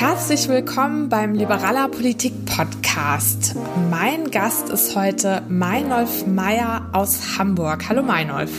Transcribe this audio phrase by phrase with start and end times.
[0.00, 3.54] Herzlich willkommen beim Liberaler Politik Podcast.
[3.90, 7.86] Mein Gast ist heute Meinolf Meyer aus Hamburg.
[7.86, 8.50] Hallo Meinolf.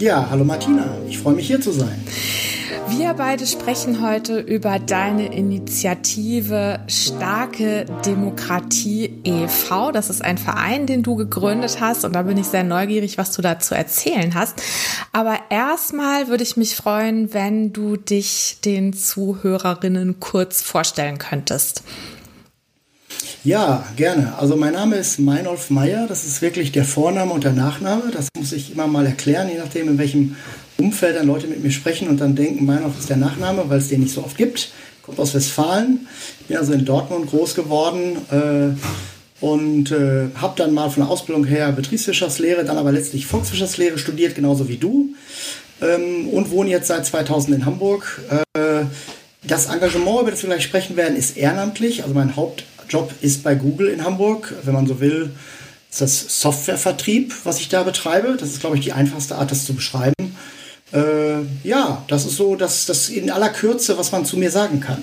[0.00, 0.96] Ja, hallo Martina.
[1.08, 2.04] Ich freue mich hier zu sein.
[2.98, 9.92] Wir beide sprechen heute über deine Initiative Starke Demokratie e.V.
[9.92, 13.32] Das ist ein Verein, den du gegründet hast und da bin ich sehr neugierig, was
[13.32, 14.60] du dazu erzählen hast.
[15.10, 21.82] Aber erstmal würde ich mich freuen, wenn du dich den Zuhörerinnen kurz vorstellen könntest.
[23.44, 24.34] Ja, gerne.
[24.38, 26.06] Also mein Name ist Meinolf Meyer.
[26.06, 28.10] Das ist wirklich der Vorname und der Nachname.
[28.12, 30.36] Das muss ich immer mal erklären, je nachdem, in welchem
[30.78, 33.88] Umfeld dann Leute mit mir sprechen und dann denken, Meinolf ist der Nachname, weil es
[33.88, 34.70] den nicht so oft gibt.
[35.02, 36.06] Kommt aus Westfalen.
[36.48, 41.44] Bin also in Dortmund groß geworden äh, und äh, habe dann mal von der Ausbildung
[41.44, 45.10] her Betriebswirtschaftslehre, dann aber letztlich Volkswirtschaftslehre studiert, genauso wie du.
[45.80, 48.20] Ähm, und wohne jetzt seit 2000 in Hamburg.
[48.54, 48.84] Äh,
[49.44, 52.02] das Engagement, über das wir gleich sprechen werden, ist ehrenamtlich.
[52.02, 54.54] Also mein Hauptjob ist bei Google in Hamburg.
[54.62, 55.30] Wenn man so will,
[55.90, 58.36] ist das Softwarevertrieb, was ich da betreibe.
[58.38, 60.36] Das ist, glaube ich, die einfachste Art, das zu beschreiben.
[60.92, 64.80] Äh, ja, das ist so, dass das in aller Kürze, was man zu mir sagen
[64.80, 65.02] kann.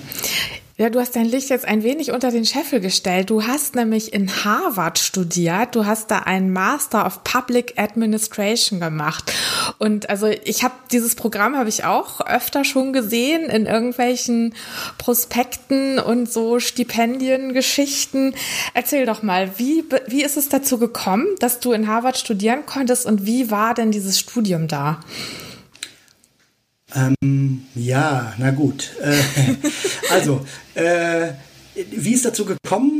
[0.80, 3.28] Ja, du hast dein Licht jetzt ein wenig unter den Scheffel gestellt.
[3.28, 5.74] Du hast nämlich in Harvard studiert.
[5.74, 9.30] Du hast da einen Master of Public Administration gemacht.
[9.76, 14.54] Und also ich habe dieses Programm habe ich auch öfter schon gesehen in irgendwelchen
[14.96, 18.34] Prospekten und so Stipendiengeschichten.
[18.72, 23.04] Erzähl doch mal, wie wie ist es dazu gekommen, dass du in Harvard studieren konntest
[23.04, 25.00] und wie war denn dieses Studium da?
[26.94, 28.92] Ähm, ja, na gut.
[29.00, 29.16] Äh,
[30.10, 31.32] also, äh,
[31.74, 32.99] wie ist dazu gekommen?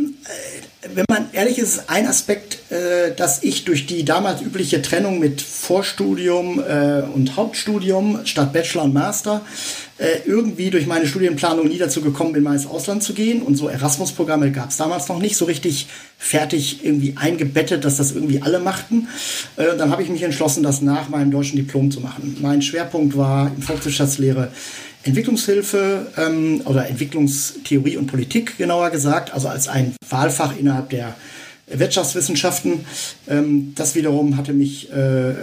[0.95, 5.19] Wenn man ehrlich ist, ist ein Aspekt, äh, dass ich durch die damals übliche Trennung
[5.19, 9.43] mit Vorstudium äh, und Hauptstudium statt Bachelor und Master
[9.99, 13.43] äh, irgendwie durch meine Studienplanung nie dazu gekommen bin, mal ins Ausland zu gehen.
[13.43, 15.87] Und so Erasmus-Programme gab es damals noch nicht so richtig
[16.19, 19.09] fertig irgendwie eingebettet, dass das irgendwie alle machten.
[19.57, 22.37] Äh, dann habe ich mich entschlossen, das nach meinem deutschen Diplom zu machen.
[22.41, 24.51] Mein Schwerpunkt war in Volkswirtschaftslehre
[25.03, 31.15] Entwicklungshilfe ähm, oder Entwicklungstheorie und Politik genauer gesagt, also als ein Wahlfach innerhalb der
[31.67, 32.85] Wirtschaftswissenschaften.
[33.29, 35.35] Ähm, das wiederum hatte mich, äh,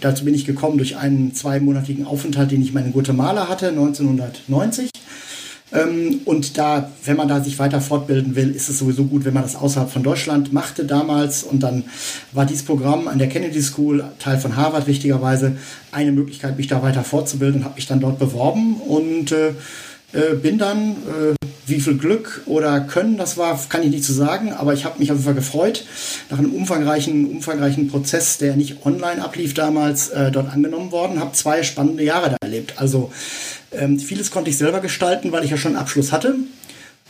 [0.00, 4.90] dazu bin ich gekommen durch einen zweimonatigen Aufenthalt, den ich mal in Guatemala hatte, 1990.
[5.72, 9.34] Ähm, und da, wenn man da sich weiter fortbilden will, ist es sowieso gut, wenn
[9.34, 11.42] man das außerhalb von Deutschland machte damals.
[11.42, 11.84] Und dann
[12.32, 15.56] war dieses Programm an der Kennedy School, Teil von Harvard wichtigerweise,
[15.92, 19.52] eine Möglichkeit, mich da weiter fortzubilden, habe mich dann dort beworben und äh,
[20.12, 21.34] äh, bin dann, äh,
[21.66, 24.98] wie viel Glück oder Können das war, kann ich nicht zu sagen, aber ich habe
[24.98, 25.84] mich auf jeden Fall gefreut,
[26.30, 31.32] nach einem umfangreichen, umfangreichen Prozess, der nicht online ablief damals, äh, dort angenommen worden, habe
[31.32, 32.74] zwei spannende Jahre da erlebt.
[32.76, 33.12] Also
[33.72, 36.36] ähm, vieles konnte ich selber gestalten, weil ich ja schon einen Abschluss hatte.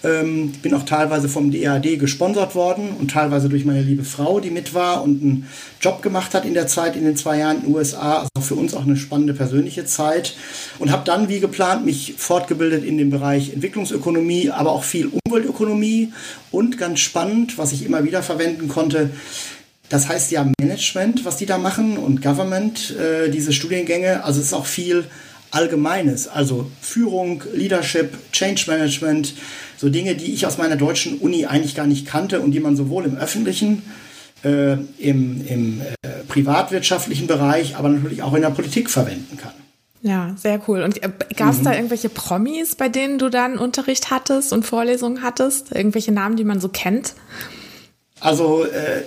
[0.04, 4.50] Ähm, bin auch teilweise vom DAD gesponsert worden und teilweise durch meine liebe Frau, die
[4.50, 5.48] mit war und einen
[5.80, 8.20] Job gemacht hat in der Zeit, in den zwei Jahren in den USA.
[8.20, 10.36] Also für uns auch eine spannende persönliche Zeit.
[10.78, 16.12] Und habe dann, wie geplant, mich fortgebildet in dem Bereich Entwicklungsökonomie, aber auch viel Umweltökonomie
[16.52, 19.10] und ganz spannend, was ich immer wieder verwenden konnte,
[19.88, 24.22] das heißt ja Management, was die da machen und Government, äh, diese Studiengänge.
[24.22, 25.06] Also es ist auch viel
[25.50, 29.34] Allgemeines, also Führung, Leadership, Change Management,
[29.76, 32.76] so Dinge, die ich aus meiner deutschen Uni eigentlich gar nicht kannte und die man
[32.76, 33.82] sowohl im öffentlichen,
[34.44, 39.52] äh, im, im äh, privatwirtschaftlichen Bereich, aber natürlich auch in der Politik verwenden kann.
[40.02, 40.82] Ja, sehr cool.
[40.82, 41.64] Und äh, gab es mhm.
[41.64, 45.72] da irgendwelche Promis, bei denen du dann Unterricht hattest und Vorlesungen hattest?
[45.74, 47.14] Irgendwelche Namen, die man so kennt?
[48.20, 49.02] Also, äh,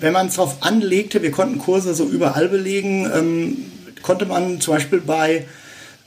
[0.00, 3.56] wenn man es darauf anlegte, wir konnten Kurse so überall belegen, ähm,
[4.02, 5.46] konnte man zum Beispiel bei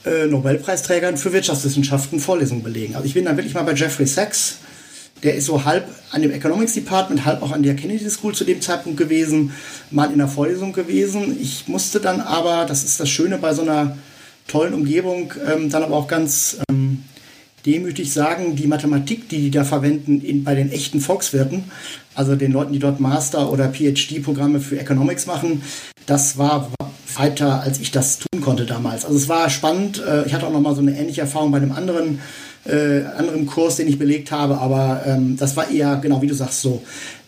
[0.05, 2.95] äh, Nobelpreisträgern für Wirtschaftswissenschaften Vorlesungen belegen.
[2.95, 4.57] Also ich bin dann wirklich mal bei Jeffrey Sachs,
[5.23, 8.43] der ist so halb an dem Economics Department, halb auch an der Kennedy School zu
[8.43, 9.53] dem Zeitpunkt gewesen,
[9.89, 11.37] mal in der Vorlesung gewesen.
[11.39, 13.97] Ich musste dann aber, das ist das Schöne bei so einer
[14.47, 17.05] tollen Umgebung, ähm, dann aber auch ganz ähm,
[17.65, 21.65] demütig sagen, die Mathematik, die die da verwenden in, bei den echten Volkswirten,
[22.15, 25.63] also den Leuten, die dort Master- oder PhD-Programme für Economics machen,
[26.05, 26.71] das war
[27.15, 29.05] weiter, als ich das tun konnte damals.
[29.05, 30.03] Also es war spannend.
[30.05, 32.19] Äh, ich hatte auch noch mal so eine ähnliche Erfahrung bei einem anderen,
[32.65, 36.33] äh, anderen Kurs, den ich belegt habe, aber ähm, das war eher, genau wie du
[36.33, 36.81] sagst, so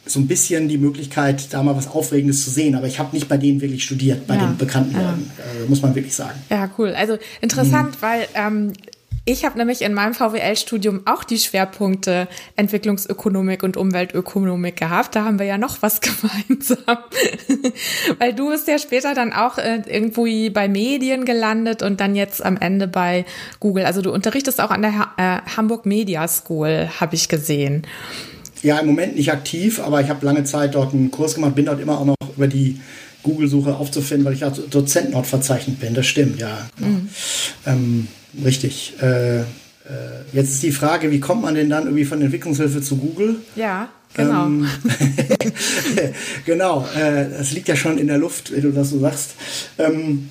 [0.08, 2.76] so ein bisschen die Möglichkeit, da mal was Aufregendes zu sehen.
[2.76, 5.02] Aber ich habe nicht bei denen wirklich studiert, bei ja, den bekannten ja.
[5.02, 6.40] Leuten, äh, muss man wirklich sagen.
[6.50, 6.94] Ja, cool.
[6.96, 8.02] Also interessant, mhm.
[8.02, 8.74] weil ähm,
[9.28, 15.16] Ich habe nämlich in meinem VWL-Studium auch die Schwerpunkte Entwicklungsökonomik und Umweltökonomik gehabt.
[15.16, 16.00] Da haben wir ja noch was
[16.48, 16.98] gemeinsam.
[18.20, 22.46] Weil du bist ja später dann auch äh, irgendwo bei Medien gelandet und dann jetzt
[22.46, 23.26] am Ende bei
[23.60, 23.86] Google.
[23.86, 27.88] Also du unterrichtest auch an der ha äh, Hamburg Media School, habe ich gesehen.
[28.62, 31.66] Ja, im Moment nicht aktiv, aber ich habe lange Zeit dort einen Kurs gemacht, bin
[31.66, 32.80] dort immer auch noch über die
[33.26, 35.94] Google-Suche aufzufinden, weil ich als Dozent dort verzeichnet bin.
[35.94, 36.70] Das stimmt, ja.
[36.80, 37.10] Mhm.
[37.66, 38.08] Ähm,
[38.44, 38.94] richtig.
[39.02, 39.44] Äh, äh,
[40.32, 43.38] jetzt ist die Frage, wie kommt man denn dann irgendwie von Entwicklungshilfe zu Google?
[43.56, 43.90] Ja.
[44.14, 44.46] Genau.
[44.46, 44.68] Ähm,
[46.46, 49.32] genau, äh, das liegt ja schon in der Luft, wenn du das so sagst.
[49.78, 50.30] Ähm,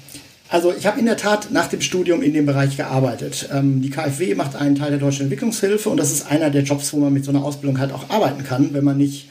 [0.55, 3.49] also ich habe in der Tat nach dem Studium in dem Bereich gearbeitet.
[3.53, 6.93] Ähm, die KfW macht einen Teil der deutschen Entwicklungshilfe und das ist einer der Jobs,
[6.93, 9.29] wo man mit so einer Ausbildung halt auch arbeiten kann, wenn man nicht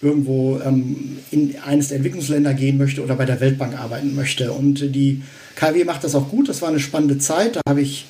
[0.00, 4.52] irgendwo ähm, in eines der Entwicklungsländer gehen möchte oder bei der Weltbank arbeiten möchte.
[4.52, 5.20] Und die
[5.56, 6.48] KfW macht das auch gut.
[6.48, 7.56] Das war eine spannende Zeit.
[7.56, 8.06] Da habe ich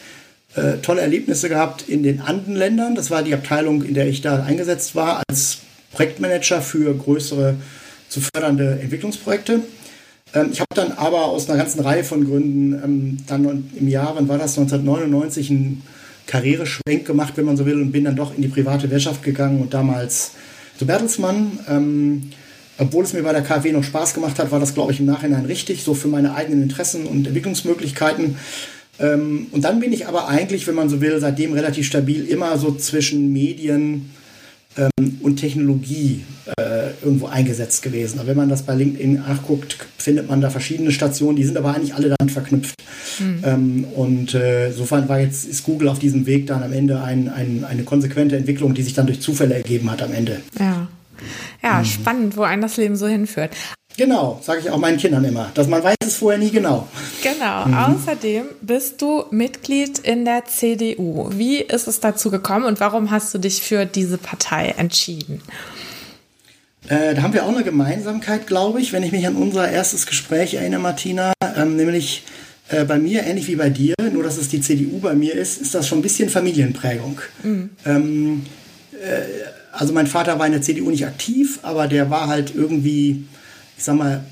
[0.55, 2.95] äh, tolle Erlebnisse gehabt in den Andenländern.
[2.95, 5.59] Das war die Abteilung, in der ich da eingesetzt war als
[5.91, 7.57] Projektmanager für größere
[8.09, 9.63] zu fördernde Entwicklungsprojekte.
[10.35, 14.15] Ähm, ich habe dann aber aus einer ganzen Reihe von Gründen ähm, dann im Jahr,
[14.15, 15.83] wann war das, 1999, einen
[16.27, 19.61] Karriereschwenk gemacht, wenn man so will, und bin dann doch in die private Wirtschaft gegangen
[19.61, 20.33] und damals
[20.79, 21.59] zu Bertelsmann.
[21.69, 22.31] Ähm,
[22.79, 25.07] obwohl es mir bei der KfW noch Spaß gemacht hat, war das, glaube ich, im
[25.07, 28.37] Nachhinein richtig, so für meine eigenen Interessen und Entwicklungsmöglichkeiten.
[28.99, 32.75] Und dann bin ich aber eigentlich, wenn man so will, seitdem relativ stabil immer so
[32.75, 34.11] zwischen Medien,
[34.77, 36.25] ähm, und Technologie
[36.59, 38.19] äh, irgendwo eingesetzt gewesen.
[38.19, 41.75] Aber wenn man das bei LinkedIn nachguckt, findet man da verschiedene Stationen, die sind aber
[41.75, 42.75] eigentlich alle damit verknüpft.
[43.19, 43.41] Mhm.
[43.45, 47.29] Ähm, und äh, insofern war jetzt, ist Google auf diesem Weg dann am Ende ein,
[47.29, 50.41] ein, eine konsequente Entwicklung, die sich dann durch Zufälle ergeben hat am Ende.
[50.59, 50.89] Ja.
[51.63, 51.85] Ja, mhm.
[51.85, 53.53] spannend, wo ein das Leben so hinführt.
[53.97, 56.89] Genau, sage ich auch meinen Kindern immer, dass man weiß es vorher nie genau.
[57.23, 57.67] Genau.
[57.67, 57.75] Mhm.
[57.75, 61.31] Außerdem bist du Mitglied in der CDU.
[61.33, 65.43] Wie ist es dazu gekommen und warum hast du dich für diese Partei entschieden?
[66.89, 70.07] Äh, da haben wir auch eine Gemeinsamkeit, glaube ich, wenn ich mich an unser erstes
[70.07, 72.25] Gespräch erinnere, Martina, ähm, nämlich
[72.69, 75.61] äh, bei mir, ähnlich wie bei dir, nur dass es die CDU bei mir ist,
[75.61, 77.21] ist das schon ein bisschen Familienprägung.
[77.45, 77.71] Mhm.
[77.87, 78.47] Ähm,
[78.93, 79.23] äh,
[79.73, 83.25] also mein Vater war in der CDU nicht aktiv, aber der war halt irgendwie
[83.83, 84.23] ich sag mal,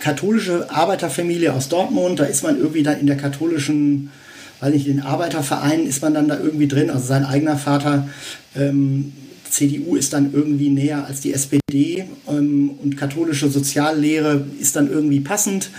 [0.00, 4.10] katholische Arbeiterfamilie aus Dortmund, da ist man irgendwie dann in der katholischen,
[4.58, 6.90] weiß nicht, in den Arbeitervereinen ist man dann da irgendwie drin.
[6.90, 8.08] Also sein eigener Vater,
[8.56, 9.12] ähm,
[9.48, 15.20] CDU ist dann irgendwie näher als die SPD ähm, und katholische Soziallehre ist dann irgendwie
[15.20, 15.70] passend.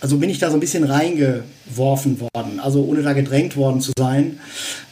[0.00, 3.92] Also bin ich da so ein bisschen reingeworfen worden, also ohne da gedrängt worden zu
[3.96, 4.40] sein.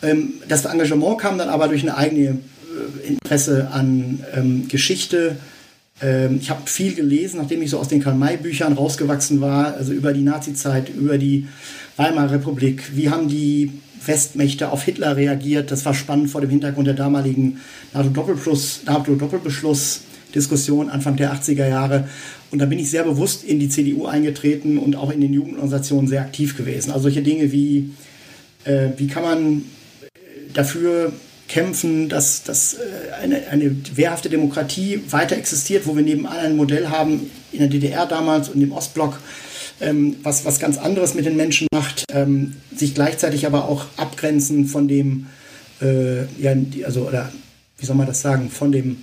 [0.05, 5.39] Ähm, das Engagement kam dann aber durch eine eigene äh, Interesse an ähm, Geschichte,
[6.01, 10.13] ähm, ich habe viel gelesen, nachdem ich so aus den Karl-May-Büchern rausgewachsen war, also über
[10.13, 11.49] die Nazizeit, über die
[11.97, 12.93] Weimarer Republik.
[12.95, 13.73] Wie haben die
[14.05, 15.71] Westmächte auf Hitler reagiert?
[15.71, 17.61] Das war spannend vor dem Hintergrund der damaligen
[17.95, 20.01] NATO-Doppelbeschluss.
[20.35, 22.09] Diskussion Anfang der 80er Jahre.
[22.51, 26.09] Und da bin ich sehr bewusst in die CDU eingetreten und auch in den Jugendorganisationen
[26.09, 26.91] sehr aktiv gewesen.
[26.91, 27.91] Also solche Dinge wie,
[28.65, 29.63] äh, wie kann man
[30.53, 31.13] dafür
[31.49, 32.79] kämpfen, dass, dass äh,
[33.23, 38.07] eine, eine wehrhafte Demokratie weiter existiert, wo wir nebenan ein Modell haben, in der DDR
[38.07, 39.19] damals und im Ostblock,
[39.81, 44.67] ähm, was, was ganz anderes mit den Menschen macht, ähm, sich gleichzeitig aber auch abgrenzen
[44.67, 45.27] von dem,
[45.81, 46.55] äh, ja,
[46.85, 47.33] also, oder
[47.79, 49.03] wie soll man das sagen, von dem,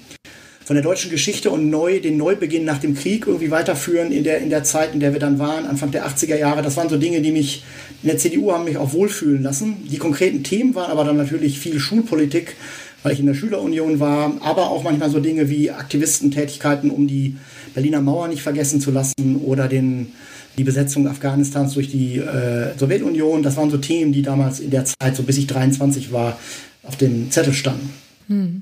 [0.65, 4.39] von der deutschen Geschichte und neu, den Neubeginn nach dem Krieg irgendwie weiterführen in der,
[4.39, 6.61] in der Zeit, in der wir dann waren, Anfang der 80er Jahre.
[6.61, 7.63] Das waren so Dinge, die mich
[8.01, 9.87] in der CDU haben mich auch wohlfühlen lassen.
[9.89, 12.55] Die konkreten Themen waren aber dann natürlich viel Schulpolitik,
[13.01, 17.35] weil ich in der Schülerunion war, aber auch manchmal so Dinge wie Aktivistentätigkeiten, um die
[17.73, 20.13] Berliner Mauer nicht vergessen zu lassen oder den,
[20.57, 23.43] die Besetzung Afghanistans durch die äh, Sowjetunion.
[23.43, 26.39] Das waren so Themen, die damals in der Zeit, so bis ich 23 war,
[26.83, 27.89] auf dem Zettel standen.
[28.27, 28.61] Hm.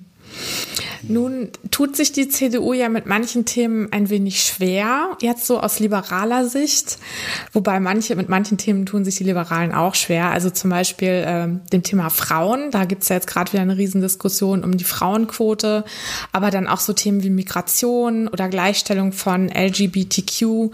[1.08, 5.80] Nun tut sich die CDU ja mit manchen Themen ein wenig schwer, jetzt so aus
[5.80, 6.98] liberaler Sicht.
[7.54, 10.32] Wobei manche, mit manchen Themen tun sich die Liberalen auch schwer.
[10.32, 12.72] Also zum Beispiel ähm, dem Thema Frauen.
[12.72, 15.84] Da gibt's ja jetzt gerade wieder eine Riesendiskussion um die Frauenquote.
[16.32, 20.72] Aber dann auch so Themen wie Migration oder Gleichstellung von LGBTQ.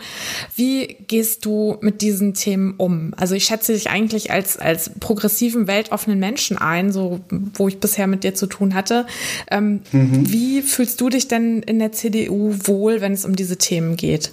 [0.56, 3.14] Wie gehst du mit diesen Themen um?
[3.18, 7.22] Also ich schätze dich eigentlich als, als progressiven, weltoffenen Menschen ein, so
[7.54, 9.06] wo ich bisher mit dir zu tun hatte.
[9.50, 10.17] Ähm, mhm.
[10.22, 10.32] Mhm.
[10.32, 14.32] Wie fühlst du dich denn in der CDU wohl, wenn es um diese Themen geht?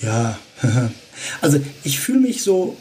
[0.00, 0.38] Ja,
[1.40, 2.76] also ich fühle mich so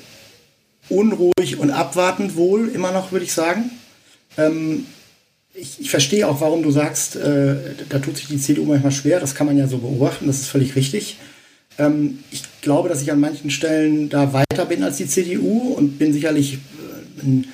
[0.89, 3.71] unruhig und abwartend wohl, immer noch, würde ich sagen.
[4.37, 4.85] Ähm,
[5.53, 7.55] ich, ich, verstehe auch, warum du sagst, äh,
[7.87, 9.19] da tut sich die CDU manchmal schwer.
[9.19, 11.17] Das kann man ja so beobachten, das ist völlig richtig.
[11.77, 15.97] Ähm, ich glaube, dass ich an manchen Stellen da weiter bin als die CDU und
[15.97, 17.47] bin sicherlich äh, ein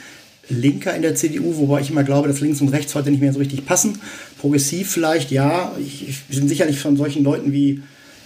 [0.52, 3.34] linker in der CDU, wobei ich immer glaube, dass links und rechts heute nicht mehr
[3.34, 4.00] so richtig passen.
[4.40, 5.72] Progressiv vielleicht, ja.
[5.80, 7.82] Ich, ich bin sicherlich von solchen Leuten wie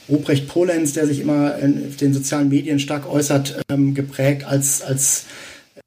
[0.10, 5.26] Ruprecht Polenz, der sich immer in den sozialen Medien stark äußert, ähm, geprägt als, als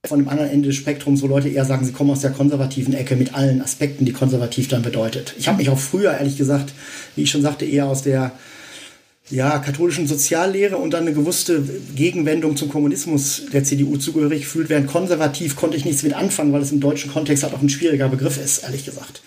[0.06, 2.94] von dem anderen Ende des Spektrums, wo Leute eher sagen, sie kommen aus der konservativen
[2.94, 5.34] Ecke mit allen Aspekten, die konservativ dann bedeutet.
[5.38, 6.72] Ich habe mich auch früher, ehrlich gesagt,
[7.16, 8.32] wie ich schon sagte, eher aus der
[9.30, 11.62] ja, katholischen Soziallehre und dann eine gewusste
[11.94, 16.62] Gegenwendung zum Kommunismus der CDU zugehörig fühlt, während konservativ konnte ich nichts mit anfangen, weil
[16.62, 19.22] es im deutschen Kontext halt auch ein schwieriger Begriff ist, ehrlich gesagt.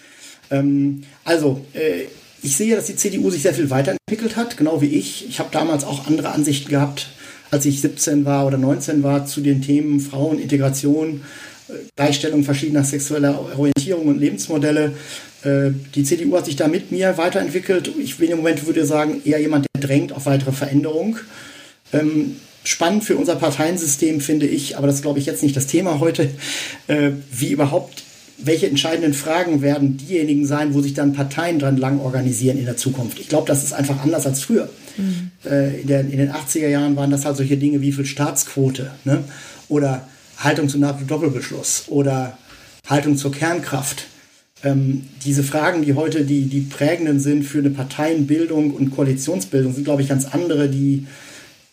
[0.50, 2.06] Ähm, also, äh,
[2.44, 5.28] ich sehe, dass die CDU sich sehr viel weiterentwickelt hat, genau wie ich.
[5.30, 7.10] Ich habe damals auch andere Ansichten gehabt,
[7.52, 11.22] als ich 17 war oder 19 war, zu den Themen Frauen, Integration,
[11.70, 14.94] äh, Gleichstellung verschiedener sexueller Orientierung und Lebensmodelle.
[15.44, 17.92] Äh, die CDU hat sich da mit mir weiterentwickelt.
[18.00, 21.18] Ich bin im Moment, würde sagen, eher jemand, der drängt auf weitere Veränderung.
[21.94, 26.00] Ähm, spannend für unser Parteiensystem finde ich, aber das glaube ich, jetzt nicht das Thema
[26.00, 26.30] heute,
[26.88, 28.04] äh, wie überhaupt,
[28.38, 32.78] welche entscheidenden Fragen werden diejenigen sein, wo sich dann Parteien dran lang organisieren in der
[32.78, 33.20] Zukunft.
[33.20, 34.70] Ich glaube, das ist einfach anders als früher.
[34.98, 35.32] Mhm.
[35.46, 39.24] in, der, in, den 80er Jahren waren das halt solche Dinge wie viel Staatsquote ne?
[39.70, 40.06] oder
[40.38, 42.38] Haltung zum NATO-Doppelbeschluss oder
[42.88, 44.08] Haltung zur Kernkraft
[44.64, 49.84] ähm, diese Fragen, die heute die, die prägenden sind für eine Parteienbildung und Koalitionsbildung, sind,
[49.84, 51.08] glaube ich, ganz andere, die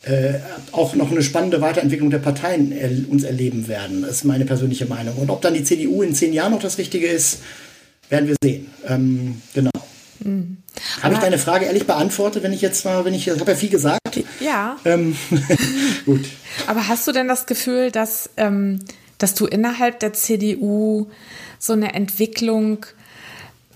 [0.02, 0.34] äh,
[0.72, 4.02] auch noch eine spannende Weiterentwicklung der Parteien er, uns erleben werden.
[4.02, 5.16] Das ist meine persönliche Meinung.
[5.16, 7.40] Und ob dann die CDU in zehn Jahren noch das Richtige ist,
[8.08, 8.70] werden wir sehen.
[8.86, 9.70] Ähm, genau.
[10.20, 10.58] Mhm.
[11.02, 13.56] Habe ich deine Frage ehrlich beantwortet, wenn ich jetzt mal, wenn ich, ich habe ja
[13.56, 14.22] viel gesagt.
[14.40, 14.76] Ja.
[14.84, 15.16] Ähm,
[16.06, 16.24] gut.
[16.66, 18.80] Aber hast du denn das Gefühl, dass, ähm,
[19.18, 21.08] dass du innerhalb der CDU
[21.58, 22.86] so eine Entwicklung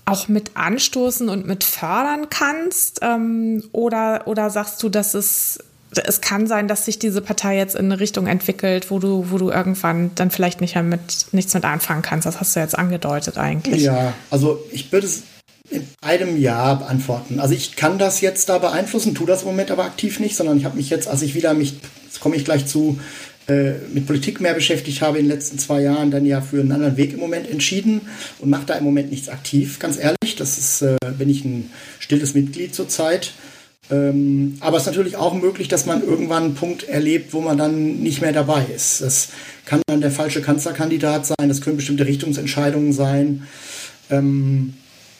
[0.05, 2.99] auch mit anstoßen und mit fördern kannst?
[3.01, 5.59] Ähm, oder, oder sagst du, dass es,
[6.05, 9.37] es kann sein, dass sich diese Partei jetzt in eine Richtung entwickelt, wo du, wo
[9.37, 12.25] du irgendwann dann vielleicht nicht mehr mit, nichts mit anfangen kannst?
[12.25, 13.83] Das hast du jetzt angedeutet eigentlich.
[13.83, 15.23] Ja, also ich würde es
[15.69, 17.39] in einem Ja beantworten.
[17.39, 20.57] Also ich kann das jetzt da beeinflussen, tue das im Moment aber aktiv nicht, sondern
[20.57, 21.75] ich habe mich jetzt, als ich wieder mich,
[22.05, 22.99] jetzt komme ich gleich zu,
[23.47, 26.71] äh, mit Politik mehr beschäftigt habe in den letzten zwei Jahren, dann ja für einen
[26.71, 28.01] anderen Weg im Moment entschieden
[28.39, 30.35] und mache da im Moment nichts aktiv, ganz ehrlich.
[30.37, 31.69] Das ist, äh, bin ich ein
[31.99, 33.33] stilles Mitglied zurzeit.
[33.91, 37.57] Ähm, aber es ist natürlich auch möglich, dass man irgendwann einen Punkt erlebt, wo man
[37.57, 39.01] dann nicht mehr dabei ist.
[39.01, 39.29] Das
[39.65, 43.43] kann dann der falsche Kanzlerkandidat sein, das können bestimmte Richtungsentscheidungen sein.
[44.09, 44.75] Ähm,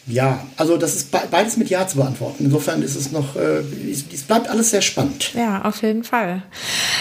[0.05, 2.45] ja, also das ist beides mit Ja zu beantworten.
[2.45, 5.33] Insofern ist es noch, äh, es bleibt alles sehr spannend.
[5.33, 6.43] Ja, auf jeden Fall.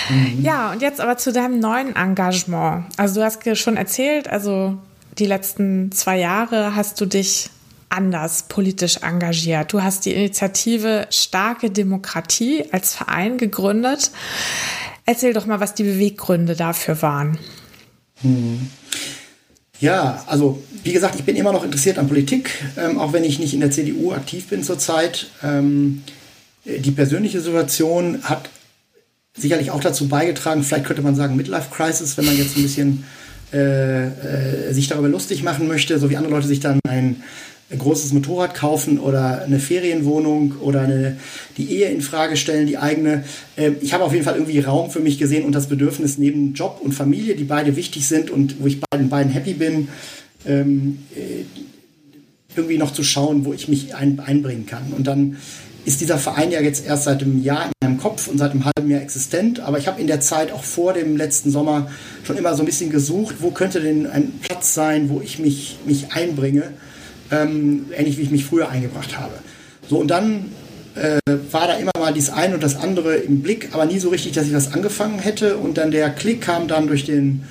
[0.09, 0.45] Mhm.
[0.45, 2.87] Ja, und jetzt aber zu deinem neuen Engagement.
[2.97, 4.79] Also du hast schon erzählt, also
[5.19, 7.51] die letzten zwei Jahre hast du dich
[7.89, 9.73] anders politisch engagiert.
[9.73, 14.13] Du hast die Initiative Starke Demokratie als Verein gegründet.
[15.05, 17.39] Erzähl doch mal, was die Beweggründe dafür waren.
[18.23, 18.71] Mhm.
[19.83, 23.41] Ja, also wie gesagt, ich bin immer noch interessiert an Politik, ähm, auch wenn ich
[23.41, 25.27] nicht in der CDU aktiv bin zurzeit.
[25.43, 26.05] Ähm,
[26.65, 28.49] die persönliche Situation hat
[29.37, 33.05] sicherlich auch dazu beigetragen, vielleicht könnte man sagen Midlife Crisis, wenn man jetzt ein bisschen
[33.53, 37.25] äh, äh, sich darüber lustig machen möchte, so wie andere Leute sich dann ein
[37.73, 41.17] ein großes Motorrad kaufen oder eine Ferienwohnung oder eine,
[41.57, 43.25] die Ehe in Frage stellen, die eigene.
[43.57, 46.53] Ähm, ich habe auf jeden Fall irgendwie Raum für mich gesehen und das Bedürfnis neben
[46.53, 49.89] Job und Familie, die beide wichtig sind und wo ich bei den beiden happy bin,
[50.47, 51.45] ähm, äh,
[52.55, 54.93] irgendwie noch zu schauen, wo ich mich ein, einbringen kann.
[54.95, 55.39] Und dann
[55.87, 58.67] ist dieser Verein ja jetzt erst seit einem Jahr in meinem Kopf und seit einem
[58.67, 59.61] halben Jahr existent.
[59.61, 61.91] Aber ich habe in der Zeit auch vor dem letzten Sommer
[62.23, 65.79] schon immer so ein bisschen gesucht, wo könnte denn ein Platz sein, wo ich mich,
[65.87, 66.75] mich einbringe
[67.33, 69.33] ähm, ähnlich wie ich mich früher eingebracht habe.
[69.89, 70.47] So, und dann
[70.95, 71.19] äh,
[71.51, 74.33] war da immer mal dies eine und das andere im Blick, aber nie so richtig,
[74.33, 75.57] dass ich was angefangen hätte.
[75.57, 77.45] Und dann der Klick kam dann durch den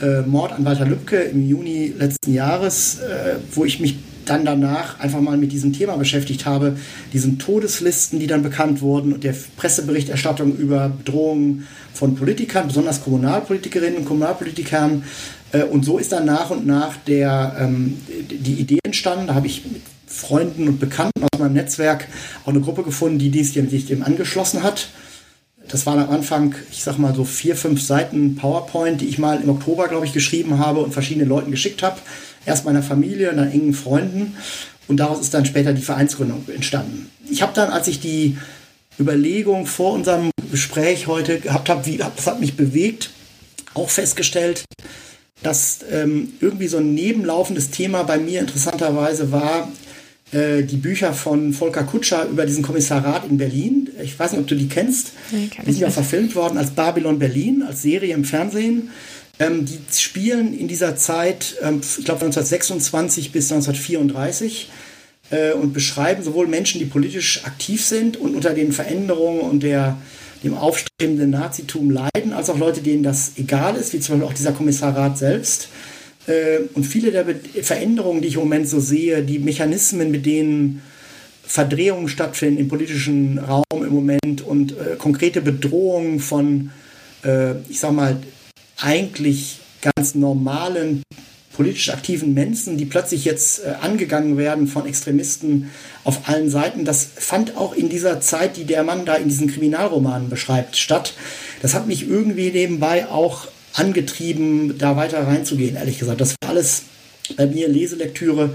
[0.00, 5.00] äh, Mord an Walter Lübcke im Juni letzten Jahres, äh, wo ich mich dann danach
[5.00, 6.76] einfach mal mit diesem Thema beschäftigt habe,
[7.12, 13.98] diesen Todeslisten, die dann bekannt wurden und der Presseberichterstattung über Bedrohungen von Politikern, besonders Kommunalpolitikerinnen
[13.98, 15.04] und Kommunalpolitikern,
[15.62, 19.28] und so ist dann nach und nach der, ähm, die Idee entstanden.
[19.28, 22.08] Da habe ich mit Freunden und Bekannten aus meinem Netzwerk
[22.44, 24.88] auch eine Gruppe gefunden, die dies sich dem angeschlossen hat.
[25.68, 29.40] Das waren am Anfang, ich sag mal so vier, fünf Seiten PowerPoint, die ich mal
[29.40, 31.98] im Oktober, glaube ich, geschrieben habe und verschiedenen Leuten geschickt habe.
[32.44, 34.36] Erst meiner Familie, dann engen Freunden.
[34.88, 37.10] Und daraus ist dann später die Vereinsgründung entstanden.
[37.30, 38.36] Ich habe dann, als ich die
[39.00, 43.10] Überlegung vor unserem Gespräch heute gehabt habe, wie, das hat mich bewegt,
[43.72, 44.64] auch festgestellt,
[45.44, 49.70] dass ähm, irgendwie so ein nebenlaufendes Thema bei mir interessanterweise war,
[50.32, 53.90] äh, die Bücher von Volker Kutscher über diesen Kommissarrat in Berlin.
[54.02, 55.12] Ich weiß nicht, ob du die kennst.
[55.30, 58.90] Nee, die sind ja verfilmt worden als Babylon Berlin, als Serie im Fernsehen.
[59.38, 64.70] Ähm, die spielen in dieser Zeit, ähm, ich glaube 1926 bis 1934
[65.30, 69.98] äh, und beschreiben sowohl Menschen, die politisch aktiv sind und unter den Veränderungen und der,
[70.44, 74.34] dem aufstrebenden Nazitum leiden, als auch Leute, denen das egal ist, wie zum Beispiel auch
[74.34, 75.68] dieser Kommissarrat selbst.
[76.26, 77.26] Äh, und viele der
[77.62, 80.82] Veränderungen, die ich im Moment so sehe, die Mechanismen, mit denen
[81.46, 86.70] Verdrehungen stattfinden im politischen Raum im Moment und äh, konkrete Bedrohungen von,
[87.22, 88.16] äh, ich sag mal,
[88.78, 89.60] eigentlich
[89.96, 91.02] ganz normalen
[91.54, 95.70] politisch aktiven Menschen, die plötzlich jetzt äh, angegangen werden von Extremisten
[96.02, 96.84] auf allen Seiten.
[96.84, 101.14] Das fand auch in dieser Zeit, die der Mann da in diesen Kriminalromanen beschreibt, statt.
[101.62, 106.20] Das hat mich irgendwie nebenbei auch angetrieben, da weiter reinzugehen, ehrlich gesagt.
[106.20, 106.82] Das war alles
[107.36, 108.50] bei mir Leselektüre,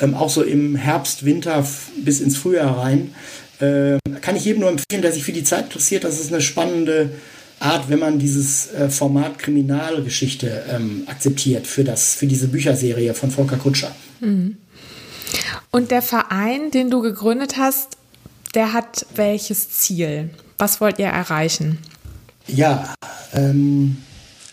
[0.00, 1.66] ähm, auch so im Herbst, Winter
[2.04, 3.14] bis ins Frühjahr rein.
[3.60, 6.04] Äh, kann ich jedem nur empfehlen, der sich für die Zeit interessiert.
[6.04, 7.10] Das ist eine spannende
[7.60, 13.30] Art, wenn man dieses äh, Format Kriminalgeschichte ähm, akzeptiert für, das, für diese Bücherserie von
[13.30, 13.94] Volker Kutscher.
[14.20, 14.56] Mhm.
[15.70, 17.98] Und der Verein, den du gegründet hast,
[18.54, 20.30] der hat welches Ziel?
[20.58, 21.78] Was wollt ihr erreichen?
[22.48, 22.94] Ja,
[23.34, 23.98] ähm,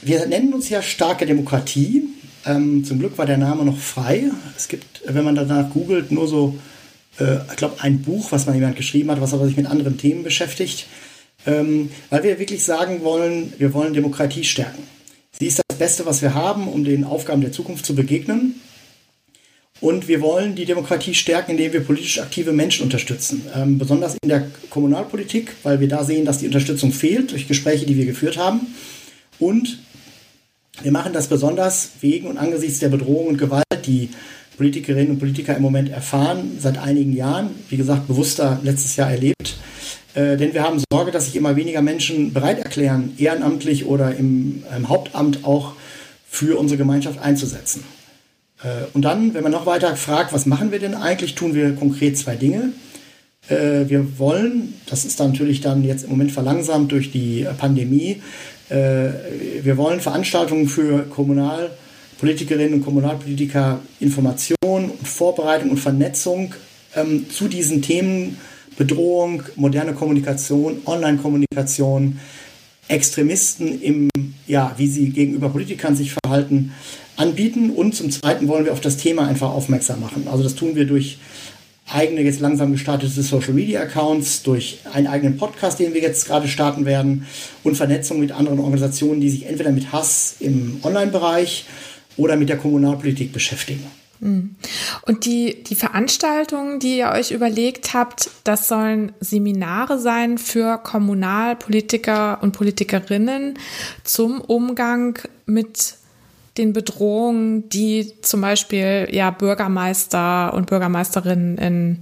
[0.02, 2.04] wir nennen uns ja starke Demokratie.
[2.46, 4.26] Ähm, zum Glück war der Name noch frei.
[4.56, 6.60] Es gibt, wenn man danach googelt, nur so,
[7.20, 9.98] äh, ich glaube, ein Buch, was mal jemand geschrieben hat, was aber sich mit anderen
[9.98, 10.88] Themen beschäftigt
[11.46, 14.84] ähm, weil wir wirklich sagen wollen, wir wollen Demokratie stärken.
[15.40, 18.60] Sie ist das Beste, was wir haben, um den Aufgaben der Zukunft zu begegnen.
[19.80, 23.46] Und wir wollen die Demokratie stärken, indem wir politisch aktive Menschen unterstützen.
[23.56, 27.86] Ähm, besonders in der Kommunalpolitik, weil wir da sehen, dass die Unterstützung fehlt durch Gespräche,
[27.86, 28.62] die wir geführt haben.
[29.38, 29.78] Und
[30.82, 34.10] wir machen das besonders wegen und angesichts der Bedrohung und Gewalt, die
[34.58, 39.58] Politikerinnen und Politiker im Moment erfahren, seit einigen Jahren, wie gesagt, bewusster letztes Jahr erlebt.
[40.16, 44.64] Äh, denn wir haben Sorge, dass sich immer weniger Menschen bereit erklären, ehrenamtlich oder im,
[44.76, 45.74] im Hauptamt auch
[46.28, 47.84] für unsere Gemeinschaft einzusetzen.
[48.64, 51.76] Äh, und dann, wenn man noch weiter fragt, was machen wir denn eigentlich, tun wir
[51.76, 52.74] konkret zwei Dinge.
[53.50, 58.22] Äh, wir wollen, das ist dann natürlich dann jetzt im Moment verlangsamt durch die Pandemie,
[58.70, 59.10] äh,
[59.62, 61.08] wir wollen Veranstaltungen für
[62.20, 66.54] Kommunalpolitikerinnen und Kommunalpolitiker Information und Vorbereitung und Vernetzung
[66.96, 68.38] ähm, zu diesen Themen
[68.76, 72.20] Bedrohung, moderne Kommunikation, Online-Kommunikation,
[72.88, 74.10] Extremisten im,
[74.48, 76.74] ja, wie sie gegenüber Politikern sich verhalten,
[77.18, 77.72] anbieten.
[77.72, 80.28] Und zum Zweiten wollen wir auf das Thema einfach aufmerksam machen.
[80.32, 81.18] Also das tun wir durch
[81.90, 86.48] eigene, jetzt langsam gestartete Social Media Accounts, durch einen eigenen Podcast, den wir jetzt gerade
[86.48, 87.26] starten werden
[87.64, 91.66] und Vernetzung mit anderen Organisationen, die sich entweder mit Hass im Online-Bereich
[92.18, 93.86] oder mit der Kommunalpolitik beschäftigen.
[94.20, 94.56] Mhm.
[95.04, 102.40] Und die, die Veranstaltungen, die ihr euch überlegt habt, das sollen Seminare sein für Kommunalpolitiker
[102.42, 103.60] und Politikerinnen
[104.04, 105.96] zum Umgang mit
[106.58, 112.00] den Bedrohungen, die zum Beispiel ja Bürgermeister und Bürgermeisterinnen in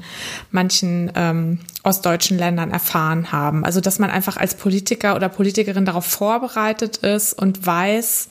[0.52, 3.66] manchen ähm, ostdeutschen Ländern erfahren haben.
[3.66, 8.30] Also dass man einfach als Politiker oder Politikerin darauf vorbereitet ist und weiß,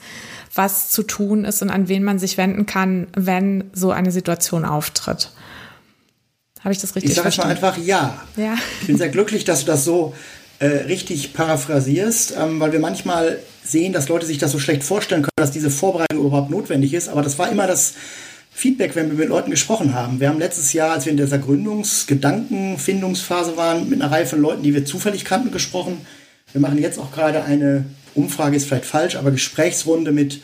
[0.55, 4.65] was zu tun ist und an wen man sich wenden kann, wenn so eine Situation
[4.65, 5.29] auftritt.
[6.61, 7.53] Habe ich das richtig ich verstanden?
[7.53, 8.23] Ich sage mal einfach ja.
[8.37, 8.55] ja.
[8.81, 10.15] Ich bin sehr glücklich, dass du das so
[10.59, 15.21] äh, richtig paraphrasierst, ähm, weil wir manchmal sehen, dass Leute sich das so schlecht vorstellen
[15.21, 17.09] können, dass diese Vorbereitung überhaupt notwendig ist.
[17.09, 17.93] Aber das war immer das
[18.51, 20.21] Feedback, wenn wir mit Leuten gesprochen haben.
[20.21, 24.63] Wir haben letztes Jahr, als wir in dieser Gründungsgedankenfindungsphase waren, mit einer Reihe von Leuten,
[24.63, 26.05] die wir zufällig kannten, gesprochen.
[26.53, 27.83] Wir machen jetzt auch gerade eine
[28.15, 30.41] Umfrage ist vielleicht falsch, aber Gesprächsrunde mit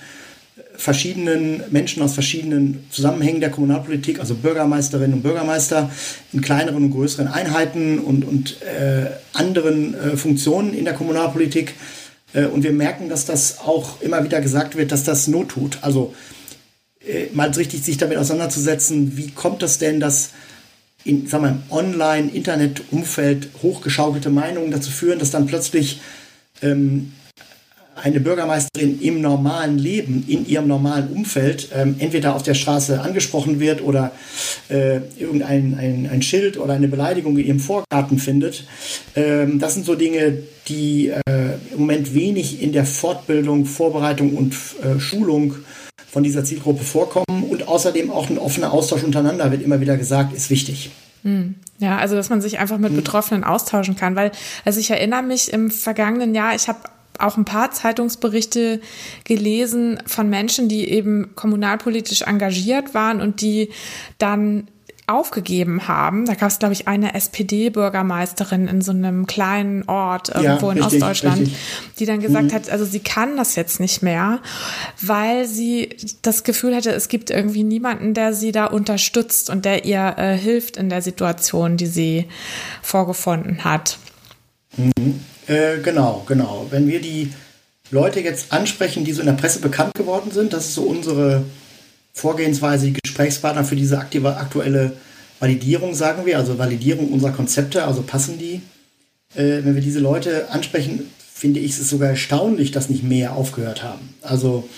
[0.75, 5.91] verschiedenen Menschen aus verschiedenen Zusammenhängen der Kommunalpolitik, also Bürgermeisterinnen und Bürgermeister
[6.33, 11.75] in kleineren und größeren Einheiten und, und äh, anderen äh, Funktionen in der Kommunalpolitik.
[12.33, 15.77] Äh, und wir merken, dass das auch immer wieder gesagt wird, dass das Not tut.
[15.81, 16.13] Also
[17.05, 20.31] äh, mal richtig sich damit auseinanderzusetzen, wie kommt das denn, dass
[21.03, 26.01] in, sagen wir, im Online-Internet-Umfeld hochgeschaukelte Meinungen dazu führen, dass dann plötzlich
[26.61, 27.13] ähm,
[27.95, 33.59] eine Bürgermeisterin im normalen Leben, in ihrem normalen Umfeld, ähm, entweder auf der Straße angesprochen
[33.59, 34.11] wird oder
[34.69, 38.65] äh, irgendein ein, ein Schild oder eine Beleidigung in ihrem Vorgarten findet.
[39.15, 41.19] Ähm, das sind so Dinge, die äh,
[41.73, 45.55] im Moment wenig in der Fortbildung, Vorbereitung und äh, Schulung
[46.09, 47.43] von dieser Zielgruppe vorkommen.
[47.49, 50.91] Und außerdem auch ein offener Austausch untereinander, wird immer wieder gesagt, ist wichtig.
[51.23, 51.55] Hm.
[51.79, 52.97] Ja, also dass man sich einfach mit hm.
[52.97, 54.31] Betroffenen austauschen kann, weil
[54.65, 56.79] also ich erinnere mich im vergangenen Jahr, ich habe
[57.21, 58.81] auch ein paar Zeitungsberichte
[59.23, 63.69] gelesen von Menschen, die eben kommunalpolitisch engagiert waren und die
[64.17, 64.67] dann
[65.11, 66.25] aufgegeben haben.
[66.25, 70.77] Da gab es, glaube ich, eine SPD-Bürgermeisterin in so einem kleinen Ort irgendwo ja, in
[70.83, 71.57] richtig, Ostdeutschland, richtig.
[71.99, 72.53] die dann gesagt mhm.
[72.53, 74.39] hat, also sie kann das jetzt nicht mehr,
[75.01, 79.85] weil sie das Gefühl hätte, es gibt irgendwie niemanden, der sie da unterstützt und der
[79.85, 82.27] ihr äh, hilft in der Situation, die sie
[82.81, 83.97] vorgefunden hat.
[84.77, 85.19] Mhm.
[85.47, 86.67] Äh, genau, genau.
[86.69, 87.31] Wenn wir die
[87.89, 91.43] Leute jetzt ansprechen, die so in der Presse bekannt geworden sind, das ist so unsere
[92.13, 94.93] Vorgehensweise, die Gesprächspartner für diese aktive, aktuelle
[95.39, 98.61] Validierung, sagen wir, also Validierung unserer Konzepte, also passen die.
[99.35, 103.81] Äh, wenn wir diese Leute ansprechen, finde ich es sogar erstaunlich, dass nicht mehr aufgehört
[103.83, 104.13] haben.
[104.21, 104.69] Also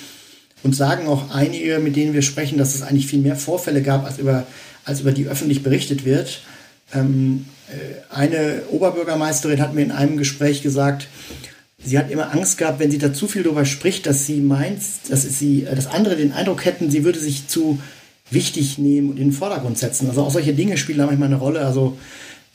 [0.64, 4.06] uns sagen auch einige, mit denen wir sprechen, dass es eigentlich viel mehr Vorfälle gab,
[4.06, 4.48] als über,
[4.86, 6.42] als über die öffentlich berichtet wird.
[6.94, 7.53] Ähm, äh,
[8.10, 11.08] eine Oberbürgermeisterin hat mir in einem Gespräch gesagt,
[11.84, 14.82] sie hat immer Angst gehabt, wenn sie da zu viel darüber spricht, dass sie meint,
[15.10, 17.80] dass sie, dass andere den Eindruck hätten, sie würde sich zu
[18.30, 20.08] wichtig nehmen und in den Vordergrund setzen.
[20.10, 21.66] Also auch solche Dinge spielen da manchmal eine Rolle.
[21.66, 21.98] Also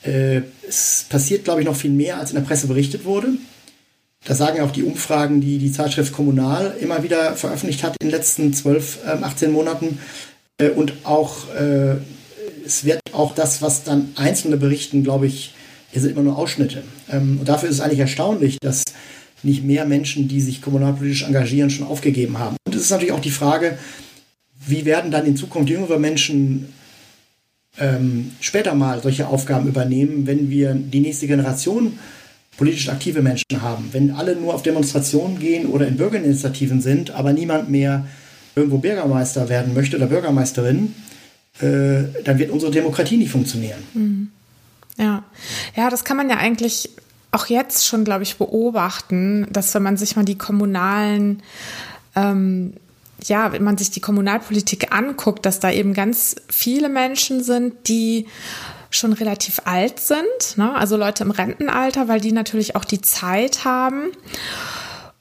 [0.03, 3.29] äh, es passiert, glaube ich, noch viel mehr, als in der Presse berichtet wurde.
[4.25, 8.09] Das sagen ja auch die Umfragen, die die Zeitschrift Kommunal immer wieder veröffentlicht hat in
[8.09, 9.99] den letzten 12, äh, 18 Monaten.
[10.57, 11.95] Äh, und auch äh,
[12.69, 15.55] es wird auch das, was dann Einzelne berichten, glaube ich,
[15.91, 16.83] hier sind immer nur Ausschnitte.
[17.11, 18.83] Ähm, und dafür ist es eigentlich erstaunlich, dass
[19.41, 22.57] nicht mehr Menschen, die sich kommunalpolitisch engagieren, schon aufgegeben haben.
[22.67, 23.79] Und es ist natürlich auch die Frage,
[24.67, 26.73] wie werden dann in Zukunft jüngere Menschen
[27.79, 31.97] ähm, später mal solche Aufgaben übernehmen, wenn wir die nächste Generation
[32.57, 33.89] politisch aktive Menschen haben.
[33.93, 38.05] Wenn alle nur auf Demonstrationen gehen oder in Bürgerinitiativen sind, aber niemand mehr
[38.55, 40.93] irgendwo Bürgermeister werden möchte oder Bürgermeisterin,
[41.61, 43.79] äh, dann wird unsere Demokratie nicht funktionieren.
[43.93, 44.31] Mhm.
[44.97, 45.23] Ja,
[45.75, 46.89] ja, das kann man ja eigentlich
[47.31, 51.41] auch jetzt schon, glaube ich, beobachten, dass wenn man sich mal die kommunalen,
[52.15, 52.73] ähm,
[53.23, 58.27] ja, wenn man sich die Kommunalpolitik anguckt, dass da eben ganz viele Menschen sind, die
[58.89, 60.73] schon relativ alt sind, ne?
[60.73, 64.11] also Leute im Rentenalter, weil die natürlich auch die Zeit haben.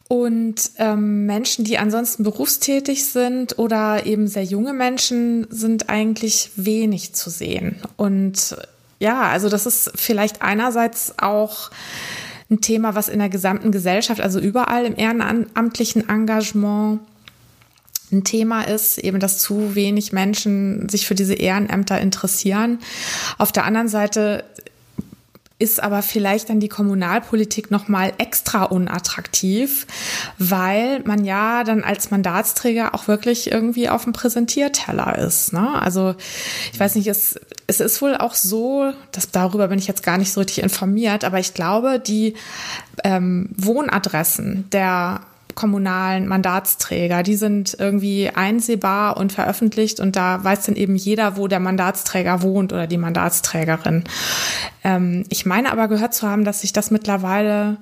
[0.08, 7.14] Und ähm, Menschen, die ansonsten berufstätig sind oder eben sehr junge Menschen, sind eigentlich wenig
[7.14, 7.76] zu sehen.
[7.96, 8.56] Und
[8.98, 11.70] ja, also das ist vielleicht einerseits auch
[12.50, 17.00] ein Thema, was in der gesamten Gesellschaft, also überall im ehrenamtlichen Engagement
[18.10, 22.78] ein Thema ist, eben dass zu wenig Menschen sich für diese Ehrenämter interessieren.
[23.36, 24.44] Auf der anderen Seite
[25.58, 29.86] ist aber vielleicht dann die Kommunalpolitik noch mal extra unattraktiv,
[30.38, 35.52] weil man ja dann als Mandatsträger auch wirklich irgendwie auf dem Präsentierteller ist.
[35.52, 35.82] Ne?
[35.82, 36.14] Also
[36.72, 40.16] ich weiß nicht, es, es ist wohl auch so, dass darüber bin ich jetzt gar
[40.16, 42.34] nicht so richtig informiert, aber ich glaube, die
[43.02, 45.20] ähm, Wohnadressen der
[45.58, 47.24] kommunalen Mandatsträger.
[47.24, 52.42] Die sind irgendwie einsehbar und veröffentlicht und da weiß dann eben jeder, wo der Mandatsträger
[52.42, 54.04] wohnt oder die Mandatsträgerin.
[54.84, 57.78] Ähm, ich meine aber gehört zu haben, dass sich das mittlerweile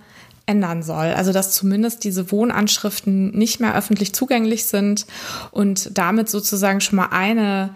[0.46, 1.08] ändern soll.
[1.08, 5.04] Also dass zumindest diese Wohnanschriften nicht mehr öffentlich zugänglich sind
[5.50, 7.74] und damit sozusagen schon mal eine,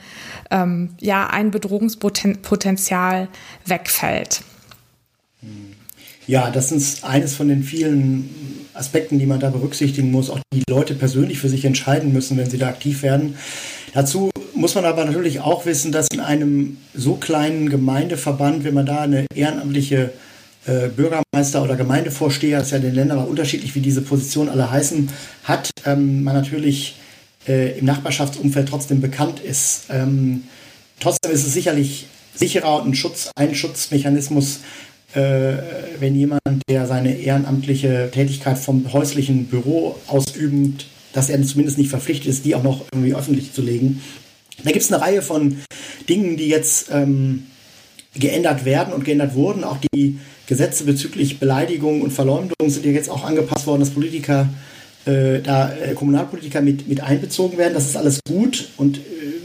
[0.51, 3.29] ähm, ja, ein Bedrohungspotenzial
[3.67, 4.41] wegfällt.
[6.27, 8.31] Ja, das ist eines von den vielen
[8.81, 12.51] Aspekten, die man da berücksichtigen muss, auch die Leute persönlich für sich entscheiden müssen, wenn
[12.51, 13.37] sie da aktiv werden.
[13.95, 18.87] Dazu muss man aber natürlich auch wissen, dass in einem so kleinen Gemeindeverband, wenn man
[18.87, 20.13] da eine ehrenamtliche
[20.67, 24.51] äh, Bürgermeister oder Gemeindevorsteher, das ist ja in den Ländern auch unterschiedlich, wie diese Positionen
[24.51, 25.09] alle heißen,
[25.45, 26.97] hat, ähm, man natürlich
[27.49, 29.85] äh, im Nachbarschaftsumfeld trotzdem bekannt ist.
[29.89, 30.45] Ähm,
[31.01, 34.61] trotzdem ist es sicherlich sicherer und ein Schutz, ein Schutzmechanismus,
[35.13, 42.29] wenn jemand, der seine ehrenamtliche Tätigkeit vom häuslichen Büro ausübend, dass er zumindest nicht verpflichtet
[42.29, 44.01] ist, die auch noch irgendwie öffentlich zu legen.
[44.65, 45.59] Da gibt es eine Reihe von
[46.09, 47.47] Dingen, die jetzt ähm,
[48.15, 49.65] geändert werden und geändert wurden.
[49.65, 54.49] Auch die Gesetze bezüglich Beleidigung und Verleumdung sind ja jetzt auch angepasst worden, dass Politiker,
[55.07, 57.75] äh, da äh, Kommunalpolitiker mit, mit einbezogen werden.
[57.75, 59.01] Das ist alles gut und äh,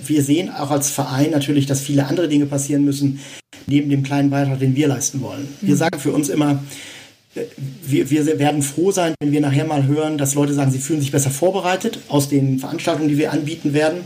[0.05, 3.19] wir sehen auch als Verein natürlich, dass viele andere Dinge passieren müssen,
[3.67, 5.47] neben dem kleinen Beitrag, den wir leisten wollen.
[5.61, 5.79] Wir mhm.
[5.79, 6.63] sagen für uns immer,
[7.35, 7.41] äh,
[7.83, 11.01] wir, wir werden froh sein, wenn wir nachher mal hören, dass Leute sagen, sie fühlen
[11.01, 14.01] sich besser vorbereitet aus den Veranstaltungen, die wir anbieten werden.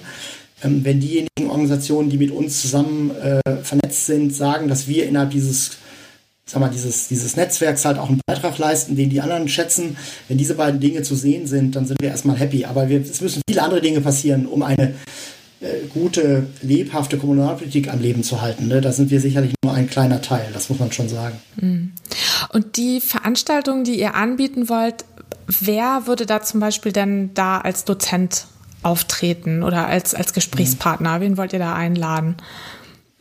[0.64, 5.32] Ähm, wenn diejenigen Organisationen, die mit uns zusammen äh, vernetzt sind, sagen, dass wir innerhalb
[5.32, 5.78] dieses
[6.50, 9.98] sag mal, dieses, dieses Netzwerks halt auch einen Beitrag leisten, den die anderen schätzen.
[10.28, 12.66] Wenn diese beiden Dinge zu sehen sind, dann sind wir erstmal happy.
[12.66, 14.96] Aber wir, es müssen viele andere Dinge passieren, um eine
[15.62, 18.68] äh, gute, lebhafte Kommunalpolitik am Leben zu halten.
[18.68, 18.82] Ne?
[18.82, 21.38] Da sind wir sicherlich nur ein kleiner Teil, das muss man schon sagen.
[21.60, 21.92] Mhm.
[22.54, 25.06] Und die Veranstaltungen, die ihr anbieten wollt,
[25.48, 28.46] wer würde da zum Beispiel denn da als Dozent
[28.84, 31.20] auftreten oder als, als Gesprächspartner?
[31.22, 32.36] Wen wollt ihr da einladen?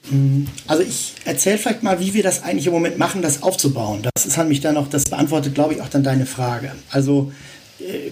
[0.08, 4.06] Hm, also ich erzähle vielleicht mal, wie wir das eigentlich im Moment machen, das aufzubauen.
[4.14, 6.72] Das ist nämlich dann noch, das beantwortet, glaube ich, auch dann deine Frage.
[6.90, 7.32] Also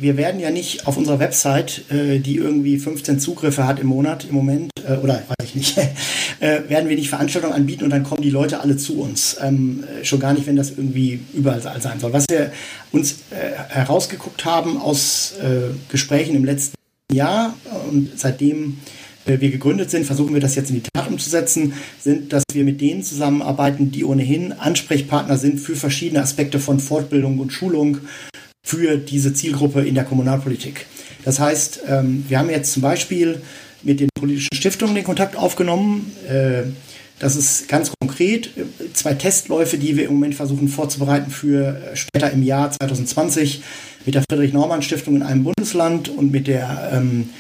[0.01, 4.25] wir werden ja nicht auf unserer Website, äh, die irgendwie 15 Zugriffe hat im Monat
[4.29, 5.77] im Moment, äh, oder weiß ich nicht,
[6.41, 9.37] werden wir nicht Veranstaltungen anbieten und dann kommen die Leute alle zu uns.
[9.43, 12.13] Ähm, schon gar nicht, wenn das irgendwie überall sein soll.
[12.13, 12.53] Was wir
[12.93, 15.35] uns herausgeguckt haben aus
[15.89, 16.75] Gesprächen im letzten
[17.11, 17.55] Jahr
[17.91, 18.79] und seitdem
[19.25, 22.81] wir gegründet sind, versuchen wir das jetzt in die Tat umzusetzen, sind, dass wir mit
[22.81, 27.99] denen zusammenarbeiten, die ohnehin Ansprechpartner sind für verschiedene Aspekte von Fortbildung und Schulung
[28.67, 30.87] für diese Zielgruppe in der Kommunalpolitik.
[31.25, 33.41] Das heißt, ähm, wir haben jetzt zum Beispiel
[33.85, 36.11] mit den politischen Stiftungen den Kontakt aufgenommen.
[36.29, 36.65] Äh,
[37.21, 41.97] das ist ganz konkret äh, zwei Testläufe, die wir im Moment versuchen vorzubereiten für äh,
[41.97, 43.63] später im Jahr 2020
[44.05, 47.31] mit der Friedrich-Naumann-Stiftung in einem Bundesland und mit der ähm,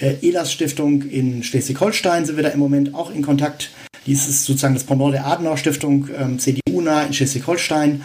[0.00, 3.68] ELAS-Stiftung in Schleswig-Holstein sind wir da im Moment auch in Kontakt.
[4.06, 8.02] Dies ist sozusagen das Pendant der Adenauer-Stiftung, ähm, CDU-nah in Schleswig-Holstein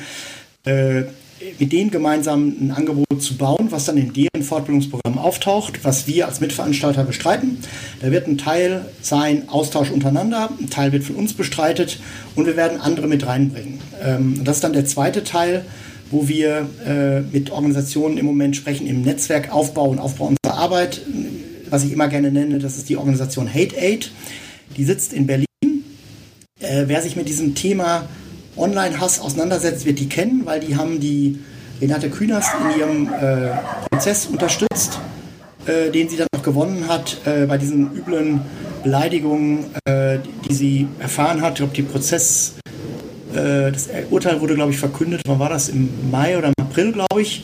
[1.59, 6.27] mit denen gemeinsam ein Angebot zu bauen, was dann in deren Fortbildungsprogramm auftaucht, was wir
[6.27, 7.57] als Mitveranstalter bestreiten.
[8.01, 11.99] Da wird ein Teil sein Austausch untereinander, ein Teil wird von uns bestreitet
[12.35, 13.79] und wir werden andere mit reinbringen.
[14.01, 15.65] Ähm, das ist dann der zweite Teil,
[16.09, 21.01] wo wir äh, mit Organisationen im Moment sprechen, im Netzwerk aufbauen, Aufbau unserer Arbeit.
[21.69, 24.11] Was ich immer gerne nenne, das ist die Organisation Hate Aid.
[24.77, 25.45] Die sitzt in Berlin.
[26.59, 28.07] Äh, wer sich mit diesem Thema
[28.57, 31.39] Online-Hass auseinandersetzt, wird die kennen, weil die haben die
[31.81, 33.49] Renate Künast in ihrem äh,
[33.89, 34.99] Prozess unterstützt,
[35.65, 38.41] äh, den sie dann noch gewonnen hat äh, bei diesen üblen
[38.83, 41.53] Beleidigungen, äh, die, sie erfahren hat.
[41.53, 42.53] Ich glaube, die Prozess,
[43.33, 45.21] äh, das Urteil wurde, glaube ich, verkündet.
[45.27, 45.69] Wann war das?
[45.69, 47.43] Im Mai oder im April, glaube ich.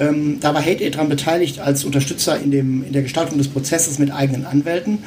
[0.00, 3.48] Ähm, da war Hate Aid daran beteiligt als Unterstützer in, dem, in der Gestaltung des
[3.48, 4.98] Prozesses mit eigenen Anwälten.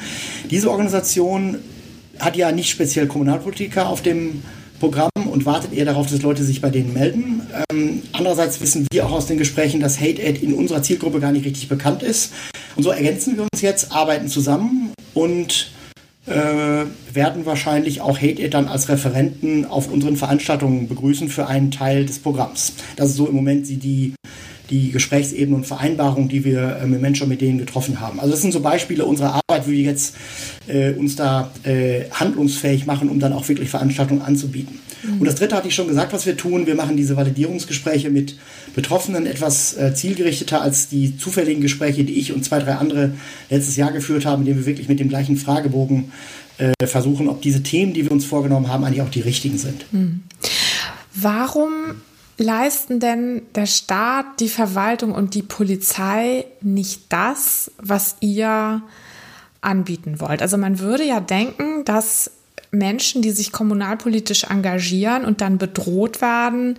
[0.50, 1.58] Diese Organisation
[2.18, 4.42] hat ja nicht speziell Kommunalpolitiker auf dem
[4.82, 7.42] Programm und wartet eher darauf, dass Leute sich bei denen melden.
[7.70, 11.44] Ähm, andererseits wissen wir auch aus den Gesprächen, dass Hate in unserer Zielgruppe gar nicht
[11.44, 12.32] richtig bekannt ist.
[12.74, 15.70] Und so ergänzen wir uns jetzt, arbeiten zusammen und
[16.26, 16.32] äh,
[17.12, 22.18] werden wahrscheinlich auch Hate dann als Referenten auf unseren Veranstaltungen begrüßen für einen Teil des
[22.18, 22.72] Programms.
[22.96, 24.14] Das ist so im Moment die,
[24.72, 28.18] die Gesprächsebene und Vereinbarung, die wir äh, mit Menschen mit denen getroffen haben.
[28.18, 30.16] Also das sind so Beispiele unserer Arbeit, wie wir jetzt
[30.66, 34.80] äh, uns da äh, handlungsfähig machen, um dann auch wirklich Veranstaltungen anzubieten.
[35.02, 35.20] Mhm.
[35.20, 36.66] Und das Dritte hatte ich schon gesagt, was wir tun.
[36.66, 38.36] Wir machen diese Validierungsgespräche mit
[38.74, 43.12] Betroffenen etwas äh, zielgerichteter als die zufälligen Gespräche, die ich und zwei, drei andere
[43.50, 46.12] letztes Jahr geführt haben, indem wir wirklich mit dem gleichen Fragebogen
[46.56, 49.84] äh, versuchen, ob diese Themen, die wir uns vorgenommen haben, eigentlich auch die richtigen sind.
[49.92, 50.22] Mhm.
[51.14, 51.72] Warum
[52.38, 58.82] leisten denn der Staat, die Verwaltung und die Polizei nicht das, was ihr
[59.60, 60.42] anbieten wollt?
[60.42, 62.30] Also man würde ja denken, dass
[62.70, 66.78] Menschen, die sich kommunalpolitisch engagieren und dann bedroht werden,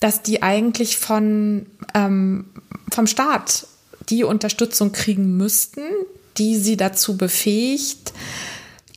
[0.00, 2.46] dass die eigentlich von, ähm,
[2.92, 3.66] vom Staat
[4.08, 5.82] die Unterstützung kriegen müssten,
[6.38, 8.12] die sie dazu befähigt,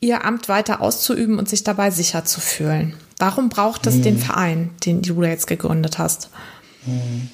[0.02, 2.94] ihr Amt weiter auszuüben und sich dabei sicher zu fühlen.
[3.20, 4.02] Warum braucht es hm.
[4.02, 6.30] den Verein, den du jetzt gegründet hast?
[6.86, 7.30] Hm.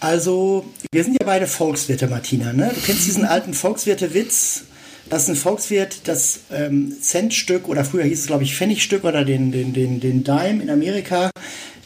[0.00, 2.52] Also, wir sind ja beide Volkswirte, Martina.
[2.52, 2.70] Ne?
[2.74, 4.64] Du kennst diesen alten Volkswirte-Witz.
[5.08, 9.24] Das ist ein Volkswirt, das ähm, Centstück oder früher hieß es, glaube ich, Pfennigstück oder
[9.24, 11.30] den, den, den, den Dime in Amerika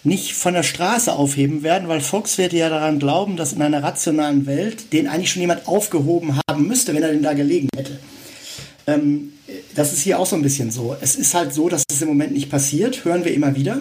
[0.05, 4.47] nicht von der Straße aufheben werden, weil Volkswirte ja daran glauben, dass in einer rationalen
[4.47, 7.99] Welt den eigentlich schon jemand aufgehoben haben müsste, wenn er den da gelegen hätte.
[8.87, 9.33] Ähm,
[9.75, 10.97] das ist hier auch so ein bisschen so.
[11.01, 13.81] Es ist halt so, dass es im Moment nicht passiert, hören wir immer wieder.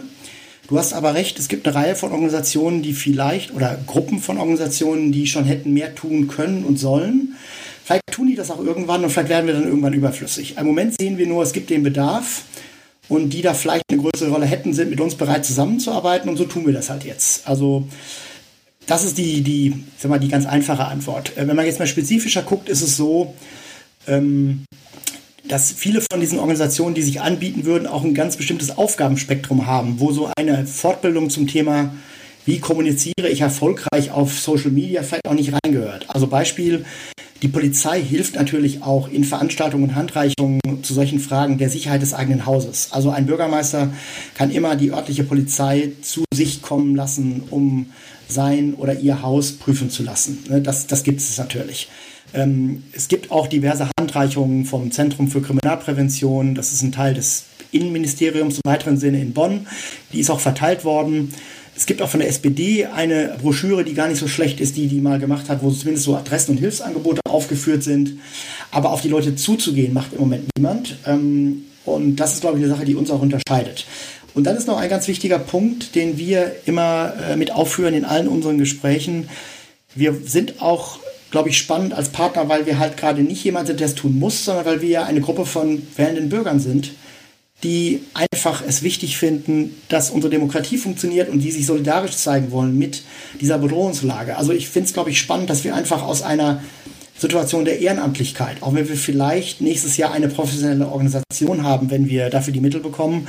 [0.67, 4.39] Du hast aber recht, es gibt eine Reihe von Organisationen, die vielleicht, oder Gruppen von
[4.39, 7.35] Organisationen, die schon hätten mehr tun können und sollen.
[7.83, 10.57] Vielleicht tun die das auch irgendwann und vielleicht werden wir dann irgendwann überflüssig.
[10.57, 12.43] Im Moment sehen wir nur, es gibt den Bedarf
[13.09, 16.45] und die da vielleicht eine größere Rolle hätten, sind mit uns bereit zusammenzuarbeiten und so
[16.45, 17.47] tun wir das halt jetzt.
[17.47, 17.87] Also
[18.87, 21.37] das ist die, die, sag mal, die ganz einfache Antwort.
[21.37, 23.35] Äh, wenn man jetzt mal spezifischer guckt, ist es so,
[24.07, 24.65] ähm,
[25.47, 29.99] dass viele von diesen Organisationen, die sich anbieten würden, auch ein ganz bestimmtes Aufgabenspektrum haben,
[29.99, 31.93] wo so eine Fortbildung zum Thema,
[32.45, 36.05] wie kommuniziere ich erfolgreich auf Social Media, vielleicht auch nicht reingehört.
[36.09, 36.85] Also Beispiel,
[37.41, 42.13] die Polizei hilft natürlich auch in Veranstaltungen und Handreichungen zu solchen Fragen der Sicherheit des
[42.13, 42.89] eigenen Hauses.
[42.91, 43.93] Also ein Bürgermeister
[44.35, 47.87] kann immer die örtliche Polizei zu sich kommen lassen, um
[48.27, 50.43] sein oder ihr Haus prüfen zu lassen.
[50.49, 51.89] Ne, das, das gibt es natürlich.
[52.35, 56.55] Ähm, es gibt auch diverse Handreichungen vom Zentrum für Kriminalprävention.
[56.55, 59.67] Das ist ein Teil des Innenministeriums im weiteren Sinne in Bonn.
[60.13, 61.33] Die ist auch verteilt worden.
[61.77, 64.87] Es gibt auch von der SPD eine Broschüre, die gar nicht so schlecht ist, die
[64.87, 68.13] die mal gemacht hat, wo zumindest so Adressen und Hilfsangebote aufgeführt sind.
[68.71, 70.97] Aber auf die Leute zuzugehen, macht im Moment niemand.
[71.05, 73.85] Ähm, Und das ist, glaube ich, eine Sache, die uns auch unterscheidet.
[74.33, 78.05] Und dann ist noch ein ganz wichtiger Punkt, den wir immer äh, mit aufführen in
[78.05, 79.29] allen unseren Gesprächen.
[79.93, 80.99] Wir sind auch,
[81.35, 84.17] glaube ich, spannend als Partner, weil wir halt gerade nicht jemand sind, der es tun
[84.17, 86.91] muss, sondern weil wir ja eine Gruppe von wählenden Bürgern sind,
[87.61, 92.77] die einfach es wichtig finden, dass unsere Demokratie funktioniert und die sich solidarisch zeigen wollen
[92.77, 93.03] mit
[93.41, 94.37] dieser Bedrohungslage.
[94.37, 96.63] Also ich finde es, glaube ich, spannend, dass wir einfach aus einer
[97.17, 102.29] Situation der Ehrenamtlichkeit, auch wenn wir vielleicht nächstes Jahr eine professionelle Organisation haben, wenn wir
[102.29, 103.27] dafür die Mittel bekommen,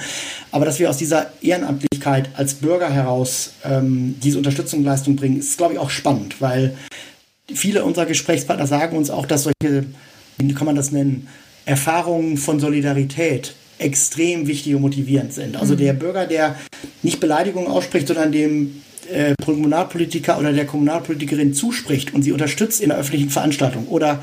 [0.53, 5.75] aber dass wir aus dieser Ehrenamtlichkeit als Bürger heraus ähm, diese Unterstützungsleistung bringen, ist, glaube
[5.75, 6.77] ich, auch spannend, weil
[7.53, 9.85] viele unserer Gesprächspartner sagen uns auch, dass solche,
[10.39, 11.29] wie kann man das nennen,
[11.65, 15.57] Erfahrungen von Solidarität extrem wichtig und motivierend sind.
[15.57, 15.79] Also mhm.
[15.79, 16.57] der Bürger, der
[17.03, 18.83] nicht Beleidigungen ausspricht, sondern dem
[19.13, 23.89] äh, Kommunalpolitiker oder der Kommunalpolitikerin zuspricht und sie unterstützt in der öffentlichen Veranstaltung.
[23.89, 24.23] Oder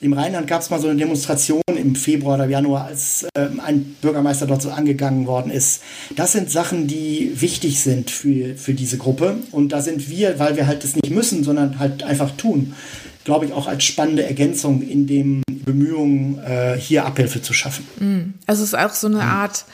[0.00, 3.96] im Rheinland gab es mal so eine Demonstration im Februar oder Januar, als äh, ein
[4.00, 5.82] Bürgermeister dort so angegangen worden ist.
[6.14, 9.36] Das sind Sachen, die wichtig sind für, für diese Gruppe.
[9.52, 12.74] Und da sind wir, weil wir halt das nicht müssen, sondern halt einfach tun,
[13.24, 17.86] glaube ich, auch als spannende Ergänzung in dem Bemühungen, äh, hier Abhilfe zu schaffen.
[17.98, 18.34] Mm.
[18.46, 19.64] Also es ist auch so eine Art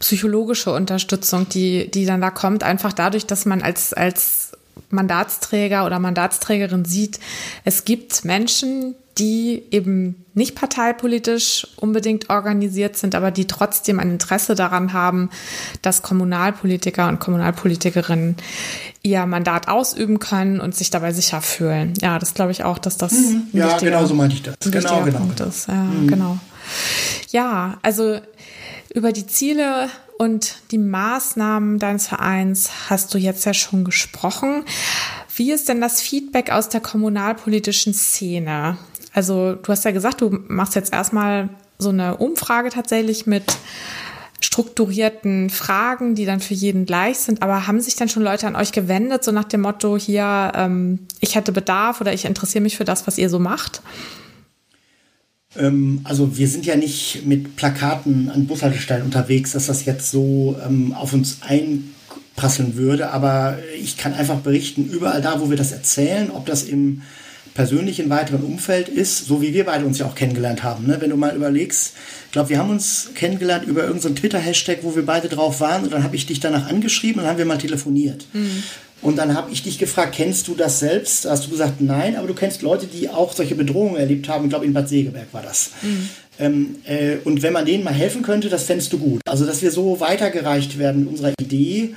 [0.00, 4.52] psychologische Unterstützung, die, die dann da kommt, einfach dadurch, dass man als, als
[4.90, 7.20] Mandatsträger oder Mandatsträgerin sieht,
[7.64, 14.56] es gibt Menschen, die eben nicht parteipolitisch unbedingt organisiert sind, aber die trotzdem ein Interesse
[14.56, 15.30] daran haben,
[15.82, 18.36] dass Kommunalpolitiker und Kommunalpolitikerinnen
[19.02, 21.94] ihr Mandat ausüben können und sich dabei sicher fühlen.
[22.00, 23.46] Ja, das glaube ich auch, dass das mhm.
[23.52, 24.56] ja genau so meinte ich das.
[24.58, 25.48] Genau, genau, Punkt genau.
[25.48, 25.68] ist.
[25.68, 26.08] Ja, mhm.
[26.08, 26.38] genau.
[27.30, 28.18] Ja, also
[28.92, 34.64] über die Ziele und die Maßnahmen deines Vereins hast du jetzt ja schon gesprochen.
[35.36, 38.78] Wie ist denn das Feedback aus der kommunalpolitischen Szene?
[39.14, 41.48] Also du hast ja gesagt, du machst jetzt erstmal
[41.78, 43.44] so eine Umfrage tatsächlich mit
[44.40, 47.42] strukturierten Fragen, die dann für jeden gleich sind.
[47.42, 51.06] Aber haben sich dann schon Leute an euch gewendet, so nach dem Motto, hier, ähm,
[51.20, 53.80] ich hätte Bedarf oder ich interessiere mich für das, was ihr so macht?
[55.56, 60.56] Ähm, also wir sind ja nicht mit Plakaten an Bushaltestellen unterwegs, dass das jetzt so
[60.66, 63.10] ähm, auf uns einprasseln würde.
[63.10, 67.02] Aber ich kann einfach berichten, überall da, wo wir das erzählen, ob das im
[67.54, 70.86] persönlichen weiteren Umfeld ist, so wie wir beide uns ja auch kennengelernt haben.
[70.86, 70.96] Ne?
[71.00, 71.94] Wenn du mal überlegst,
[72.26, 75.92] ich glaube, wir haben uns kennengelernt über irgendeinen Twitter-Hashtag, wo wir beide drauf waren und
[75.92, 78.26] dann habe ich dich danach angeschrieben und dann haben wir mal telefoniert.
[78.32, 78.64] Mhm.
[79.02, 81.26] Und dann habe ich dich gefragt, kennst du das selbst?
[81.26, 84.44] Da hast du gesagt, nein, aber du kennst Leute, die auch solche Bedrohungen erlebt haben.
[84.44, 85.72] Ich glaube, in Bad Segeberg war das.
[85.82, 86.08] Mhm.
[86.40, 89.20] Ähm, äh, und wenn man denen mal helfen könnte, das fändest du gut.
[89.28, 91.94] Also, dass wir so weitergereicht werden mit unserer Idee,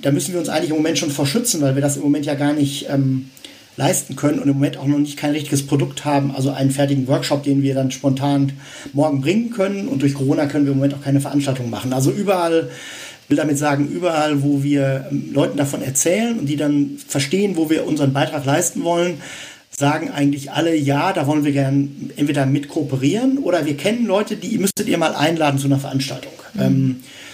[0.00, 2.34] da müssen wir uns eigentlich im Moment schon verschützen, weil wir das im Moment ja
[2.34, 3.30] gar nicht ähm,
[3.76, 7.06] leisten können und im Moment auch noch nicht kein richtiges Produkt haben, also einen fertigen
[7.08, 8.52] Workshop, den wir dann spontan
[8.92, 9.88] morgen bringen können.
[9.88, 11.92] Und durch Corona können wir im Moment auch keine Veranstaltung machen.
[11.92, 12.70] Also überall,
[13.28, 17.68] will damit sagen, überall, wo wir ähm, Leuten davon erzählen und die dann verstehen, wo
[17.70, 19.18] wir unseren Beitrag leisten wollen,
[19.70, 24.36] sagen eigentlich alle, ja, da wollen wir gern entweder mit kooperieren oder wir kennen Leute,
[24.36, 26.32] die müsstet ihr mal einladen zu einer Veranstaltung.
[26.54, 26.60] Mhm.
[26.62, 27.25] Ähm, äh,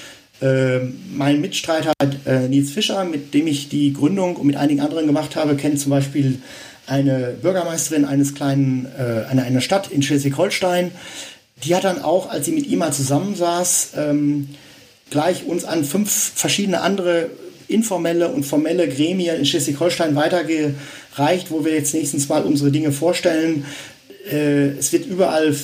[0.43, 1.93] mein Mitstreiter
[2.27, 5.81] äh, Nils Fischer, mit dem ich die Gründung und mit einigen anderen gemacht habe, kennt
[5.81, 6.39] zum Beispiel
[6.87, 10.91] eine Bürgermeisterin eines kleinen, äh, einer, einer Stadt in Schleswig-Holstein.
[11.65, 14.49] Die hat dann auch, als sie mit ihm mal zusammensaß, ähm,
[15.11, 17.31] gleich uns an fünf verschiedene andere
[17.69, 23.65] informelle und formelle Gremien in Schleswig-Holstein weitergereicht, wo wir jetzt nächstens mal unsere Dinge vorstellen.
[24.31, 25.55] Äh, es wird überall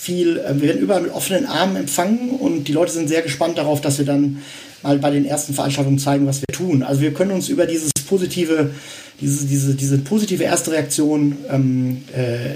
[0.00, 3.58] viel, äh, wir werden überall mit offenen Armen empfangen und die Leute sind sehr gespannt
[3.58, 4.38] darauf, dass wir dann
[4.82, 6.82] mal bei den ersten Veranstaltungen zeigen, was wir tun.
[6.82, 8.70] Also wir können uns über dieses positive,
[9.20, 12.48] diese, diese, diese positive erste Reaktion ähm, äh,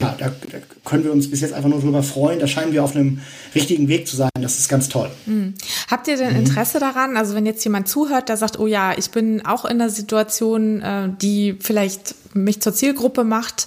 [0.00, 2.38] ja, da, da, können wir uns bis jetzt einfach nur darüber freuen.
[2.38, 3.20] Da scheinen wir auf einem
[3.54, 4.30] richtigen Weg zu sein.
[4.40, 5.10] Das ist ganz toll.
[5.26, 5.54] Mhm.
[5.90, 6.38] Habt ihr denn mhm.
[6.38, 7.16] Interesse daran?
[7.18, 10.80] Also wenn jetzt jemand zuhört, der sagt, oh ja, ich bin auch in einer Situation,
[10.80, 13.66] äh, die vielleicht mich zur Zielgruppe macht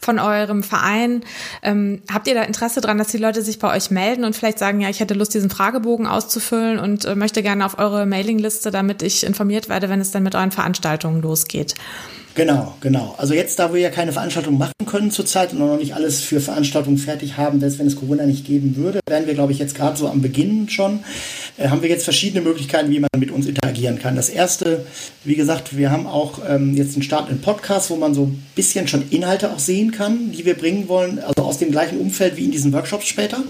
[0.00, 1.22] von eurem Verein.
[1.62, 4.58] Ähm, habt ihr da Interesse daran, dass die Leute sich bei euch melden und vielleicht
[4.58, 8.70] sagen, ja, ich hätte Lust, diesen Fragebogen auszufüllen und äh, möchte gerne auf eure Mailingliste,
[8.70, 11.74] damit ich informiert werde, wenn es dann mit euren Veranstaltungen losgeht?
[12.36, 13.14] Genau, genau.
[13.16, 16.38] Also jetzt, da wir ja keine Veranstaltung machen können zurzeit und noch nicht alles für
[16.56, 19.74] Veranstaltungen fertig haben, selbst wenn es Corona nicht geben würde, werden wir, glaube ich, jetzt
[19.74, 21.00] gerade so am Beginn schon,
[21.58, 24.16] äh, haben wir jetzt verschiedene Möglichkeiten, wie man mit uns interagieren kann.
[24.16, 24.86] Das erste,
[25.22, 28.42] wie gesagt, wir haben auch ähm, jetzt einen Start in Podcast, wo man so ein
[28.54, 32.38] bisschen schon Inhalte auch sehen kann, die wir bringen wollen, also aus dem gleichen Umfeld
[32.38, 33.44] wie in diesen Workshops später.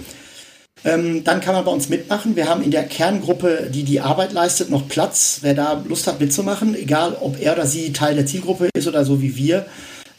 [0.85, 2.35] Ähm, dann kann man bei uns mitmachen.
[2.35, 5.39] Wir haben in der Kerngruppe, die die Arbeit leistet, noch Platz.
[5.43, 9.05] Wer da Lust hat mitzumachen, egal ob er oder sie Teil der Zielgruppe ist oder
[9.05, 9.66] so wie wir,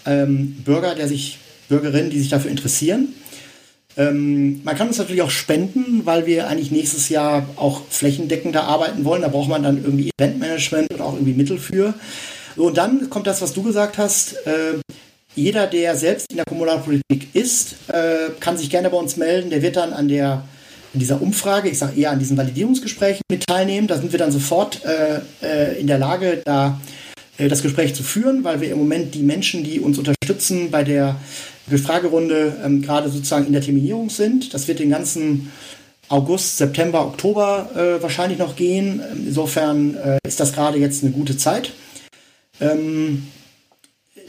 [0.06, 1.40] ähm, Bürger, der sich,
[1.70, 3.14] Bürgerinnen, die sich dafür interessieren.
[3.98, 9.06] Ähm, man kann uns natürlich auch spenden, weil wir eigentlich nächstes Jahr auch flächendeckender arbeiten
[9.06, 9.24] wollen.
[9.24, 11.96] Da braucht man dann irgendwie Eventmanagement und auch irgendwie Mittel für.
[12.56, 14.34] Und dann kommt das, was du gesagt hast.
[14.46, 14.80] Äh,
[15.36, 19.50] jeder, der selbst in der Kommunalpolitik ist, äh, kann sich gerne bei uns melden.
[19.50, 20.44] Der wird dann an der
[20.94, 23.88] in dieser Umfrage, ich sage eher an diesen Validierungsgesprächen mit teilnehmen.
[23.88, 26.82] Da sind wir dann sofort äh, äh, in der Lage, da
[27.38, 30.84] äh, das Gespräch zu führen, weil wir im Moment die Menschen, die uns unterstützen bei
[30.84, 31.18] der
[31.76, 34.54] Fragerunde, ähm, gerade sozusagen in der Terminierung sind.
[34.54, 35.52] Das wird den ganzen
[36.10, 39.02] August, September, Oktober äh, wahrscheinlich noch gehen.
[39.26, 41.74] Insofern äh, ist das gerade jetzt eine gute Zeit.
[42.62, 43.28] Ähm,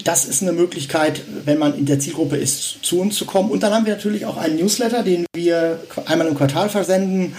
[0.05, 3.51] das ist eine Möglichkeit, wenn man in der Zielgruppe ist, zu uns zu kommen.
[3.51, 7.35] Und dann haben wir natürlich auch einen Newsletter, den wir einmal im Quartal versenden,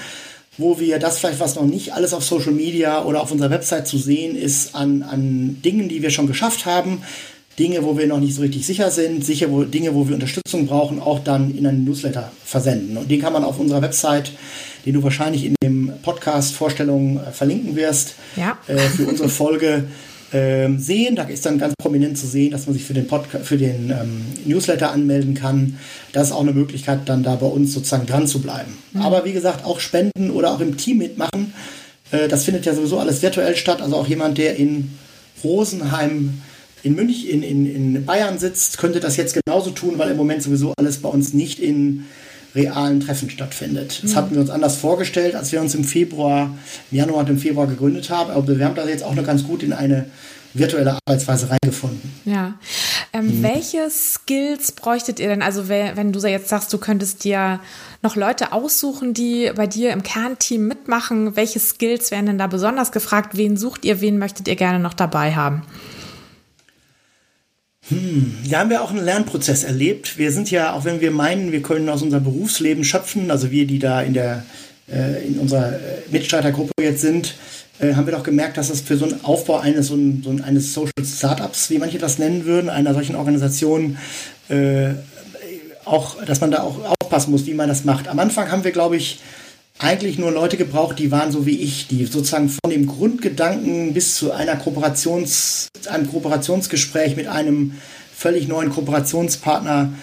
[0.58, 3.88] wo wir das vielleicht, was noch nicht alles auf Social Media oder auf unserer Website
[3.88, 7.02] zu sehen ist, an, an Dingen, die wir schon geschafft haben,
[7.60, 10.66] Dinge, wo wir noch nicht so richtig sicher sind, sicher wo, Dinge, wo wir Unterstützung
[10.66, 12.98] brauchen, auch dann in einen Newsletter versenden.
[12.98, 14.32] Und den kann man auf unserer Website,
[14.86, 18.58] den du wahrscheinlich in dem Podcast Vorstellungen äh, verlinken wirst, ja.
[18.68, 19.84] äh, für unsere Folge
[20.32, 21.18] ähm, sehen.
[21.18, 23.90] Da ist dann ganz prominent zu sehen, dass man sich für den, Podcast, für den
[23.90, 25.78] ähm, Newsletter anmelden kann.
[26.14, 28.78] Das ist auch eine Möglichkeit, dann da bei uns sozusagen dran zu bleiben.
[28.94, 29.02] Mhm.
[29.02, 31.54] Aber wie gesagt, auch spenden oder auch im Team mitmachen.
[32.12, 33.82] Äh, das findet ja sowieso alles virtuell statt.
[33.82, 34.92] Also auch jemand, der in
[35.44, 36.42] Rosenheim
[36.84, 40.44] in München, in, in, in Bayern sitzt, könnte das jetzt genauso tun, weil im Moment
[40.44, 42.06] sowieso alles bei uns nicht in
[42.56, 44.02] realen Treffen stattfindet.
[44.04, 44.16] Das mhm.
[44.16, 46.56] hatten wir uns anders vorgestellt, als wir uns im Februar,
[46.92, 48.32] im Januar und im Februar gegründet haben.
[48.32, 50.08] Aber wir haben da jetzt auch noch ganz gut in eine
[50.54, 52.12] virtuelle Arbeitsweise reingefunden.
[52.26, 52.56] Ja.
[53.14, 53.44] Ähm, mhm.
[53.44, 55.42] Welche Skills bräuchtet ihr denn?
[55.42, 57.60] Also wenn du jetzt sagst, du könntest dir
[58.02, 62.92] noch Leute aussuchen, die bei dir im Kernteam mitmachen, welche Skills werden denn da besonders
[62.92, 63.38] gefragt?
[63.38, 64.02] Wen sucht ihr?
[64.02, 65.64] Wen möchtet ihr gerne noch dabei haben?
[67.90, 70.18] Hm, da haben wir auch einen Lernprozess erlebt.
[70.18, 73.66] Wir sind ja, auch wenn wir meinen, wir können aus unserem Berufsleben schöpfen, also wir,
[73.66, 74.44] die da in der
[74.92, 75.78] äh, in unserer äh,
[76.12, 77.36] Mitstreitergruppe jetzt sind,
[77.80, 80.32] äh, haben wir doch gemerkt, dass das für so einen Aufbau eines, so, ein, so
[80.44, 83.98] eines Social Startups, wie manche das nennen würden, einer solchen Organisation,
[84.50, 84.90] äh,
[85.86, 88.08] auch, dass man da auch aufpassen muss, wie man das macht.
[88.08, 89.20] Am Anfang haben wir, glaube ich,
[89.80, 94.16] eigentlich nur Leute gebraucht, die waren so wie ich, die sozusagen von dem Grundgedanken bis
[94.16, 97.74] zu einer Kooperations, einem Kooperationsgespräch mit einem
[98.14, 99.94] völlig neuen Kooperationspartner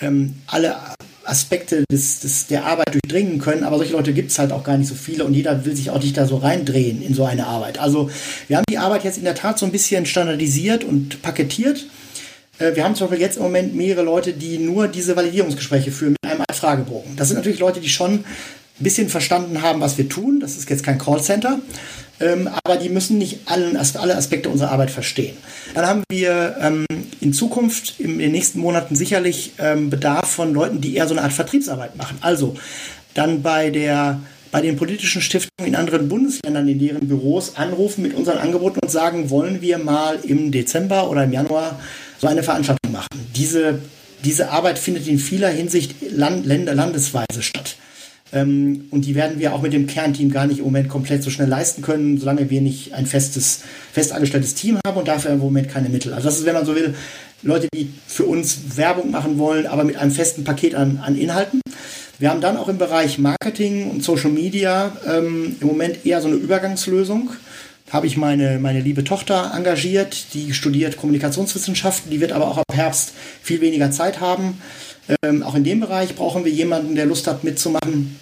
[0.00, 0.76] ähm, alle
[1.24, 4.76] Aspekte des, des, der Arbeit durchdringen können, aber solche Leute gibt es halt auch gar
[4.76, 7.46] nicht so viele und jeder will sich auch nicht da so reindrehen in so eine
[7.46, 7.78] Arbeit.
[7.78, 8.10] Also
[8.46, 11.86] wir haben die Arbeit jetzt in der Tat so ein bisschen standardisiert und paketiert.
[12.58, 16.14] Äh, wir haben zum Beispiel jetzt im Moment mehrere Leute, die nur diese Validierungsgespräche führen
[16.22, 17.16] mit einem Fragebogen.
[17.16, 18.24] Das sind natürlich Leute, die schon
[18.80, 20.40] ein bisschen verstanden haben, was wir tun.
[20.40, 21.60] Das ist jetzt kein Callcenter,
[22.20, 25.36] ähm, aber die müssen nicht allen, alle Aspekte unserer Arbeit verstehen.
[25.74, 26.86] Dann haben wir ähm,
[27.20, 31.22] in Zukunft in den nächsten Monaten sicherlich ähm, Bedarf von Leuten, die eher so eine
[31.22, 32.18] Art Vertriebsarbeit machen.
[32.20, 32.56] Also
[33.14, 34.20] dann bei der
[34.50, 38.88] bei den politischen Stiftungen in anderen Bundesländern in deren Büros anrufen mit unseren Angeboten und
[38.88, 41.80] sagen, wollen wir mal im Dezember oder im Januar
[42.20, 43.08] so eine Veranstaltung machen.
[43.34, 43.80] Diese,
[44.24, 47.74] diese Arbeit findet in vieler Hinsicht land, länder, landesweise statt.
[48.34, 51.30] Ähm, und die werden wir auch mit dem Kernteam gar nicht im Moment komplett so
[51.30, 53.60] schnell leisten können, solange wir nicht ein festes,
[53.92, 56.12] fest angestelltes Team haben und dafür im Moment keine Mittel.
[56.12, 56.94] Also das ist, wenn man so will,
[57.42, 61.60] Leute, die für uns Werbung machen wollen, aber mit einem festen Paket an, an Inhalten.
[62.18, 66.28] Wir haben dann auch im Bereich Marketing und Social Media ähm, im Moment eher so
[66.28, 67.30] eine Übergangslösung.
[67.90, 72.64] Habe ich meine, meine liebe Tochter engagiert, die studiert Kommunikationswissenschaften, die wird aber auch ab
[72.72, 73.12] Herbst
[73.42, 74.58] viel weniger Zeit haben.
[75.22, 78.18] Ähm, auch in dem Bereich brauchen wir jemanden, der Lust hat mitzumachen.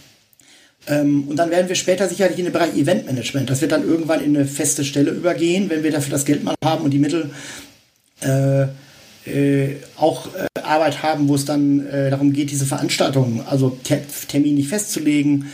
[0.88, 3.48] Ähm, und dann werden wir später sicherlich in den Bereich Eventmanagement.
[3.48, 6.54] Das wird dann irgendwann in eine feste Stelle übergehen, wenn wir dafür das Geld mal
[6.64, 7.30] haben und die Mittel
[8.20, 8.66] äh,
[9.24, 14.00] äh, auch äh, Arbeit haben, wo es dann äh, darum geht, diese Veranstaltungen, also ter
[14.28, 15.46] terminlich festzulegen,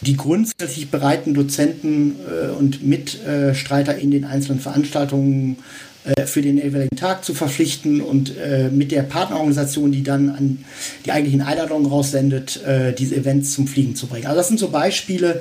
[0.00, 5.58] die grundsätzlich bereiten Dozenten äh, und Mitstreiter in den einzelnen Veranstaltungen
[6.06, 10.64] äh, für den jeweiligen Tag zu verpflichten und äh, mit der Partnerorganisation, die dann an
[11.04, 14.26] die eigentlichen Einladungen raussendet, äh, diese Events zum Fliegen zu bringen.
[14.26, 15.40] Also das sind so Beispiele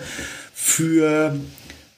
[0.53, 1.35] für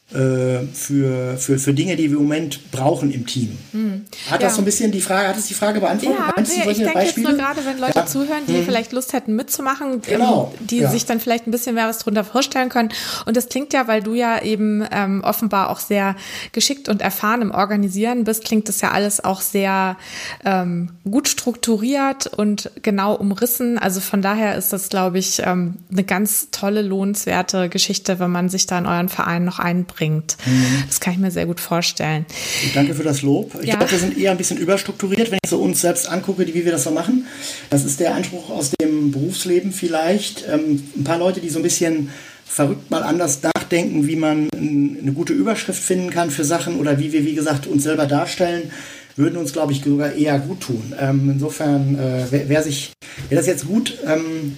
[0.10, 3.58] für, für, für Dinge, die wir im Moment brauchen im Team.
[3.74, 4.06] Hm.
[4.32, 6.18] Hat das so ein bisschen die Frage, hat es die Frage beantwortet?
[6.18, 7.28] Ja, nee, ich denke Beispiele?
[7.28, 8.06] jetzt nur gerade, wenn Leute ja.
[8.06, 8.64] zuhören, die hm.
[8.64, 10.54] vielleicht Lust hätten mitzumachen, genau.
[10.62, 10.90] die ja.
[10.90, 12.90] sich dann vielleicht ein bisschen mehr was drunter vorstellen können.
[13.26, 16.16] Und das klingt ja, weil du ja eben ähm, offenbar auch sehr
[16.54, 19.98] geschickt und erfahren im Organisieren bist, klingt das ja alles auch sehr
[20.46, 23.78] ähm, gut strukturiert und genau umrissen.
[23.78, 28.48] Also von daher ist das, glaube ich, ähm, eine ganz tolle, lohnenswerte Geschichte, wenn man
[28.48, 30.38] sich da in euren Verein noch einbringt bringt.
[30.46, 30.84] Mhm.
[30.88, 32.26] Das kann ich mir sehr gut vorstellen.
[32.74, 33.56] Danke für das Lob.
[33.62, 33.76] Ich ja.
[33.76, 36.72] glaube, wir sind eher ein bisschen überstrukturiert, wenn ich so uns selbst angucke, wie wir
[36.72, 37.26] das so machen.
[37.70, 40.46] Das ist der Anspruch aus dem Berufsleben vielleicht.
[40.48, 42.10] Ähm, ein paar Leute, die so ein bisschen
[42.46, 47.12] verrückt mal anders nachdenken, wie man eine gute Überschrift finden kann für Sachen oder wie
[47.12, 48.72] wir, wie gesagt, uns selber darstellen,
[49.16, 50.94] würden uns, glaube ich, sogar eher gut tun.
[51.00, 52.94] Ähm, insofern, äh, wer, wer, sich,
[53.30, 54.58] wer das jetzt gut, ähm,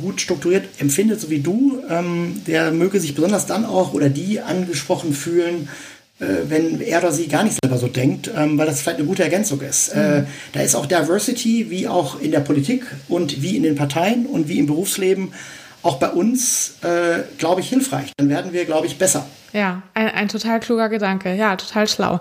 [0.00, 4.40] gut strukturiert empfindet, so wie du, ähm, der möge sich besonders dann auch oder die
[4.40, 5.68] angesprochen fühlen,
[6.20, 9.06] äh, wenn er oder sie gar nicht selber so denkt, ähm, weil das vielleicht eine
[9.06, 9.94] gute Ergänzung ist.
[9.94, 10.00] Mhm.
[10.00, 10.22] Äh,
[10.52, 14.48] da ist auch Diversity, wie auch in der Politik und wie in den Parteien und
[14.48, 15.32] wie im Berufsleben,
[15.82, 18.12] auch bei uns, äh, glaube ich, hilfreich.
[18.16, 19.26] Dann werden wir, glaube ich, besser.
[19.52, 21.34] Ja, ein, ein total kluger Gedanke.
[21.34, 22.20] Ja, total schlau.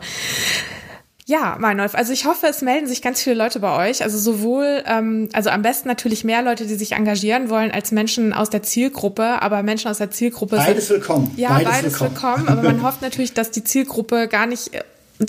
[1.30, 4.02] Ja, Meinolf, also ich hoffe, es melden sich ganz viele Leute bei euch.
[4.02, 8.32] Also sowohl, ähm, also am besten natürlich mehr Leute, die sich engagieren wollen, als Menschen
[8.32, 9.42] aus der Zielgruppe.
[9.42, 11.34] Aber Menschen aus der Zielgruppe beides sind, willkommen.
[11.36, 12.16] Ja, beides, beides willkommen.
[12.16, 12.48] willkommen.
[12.48, 14.72] Aber man hofft natürlich, dass die Zielgruppe gar nicht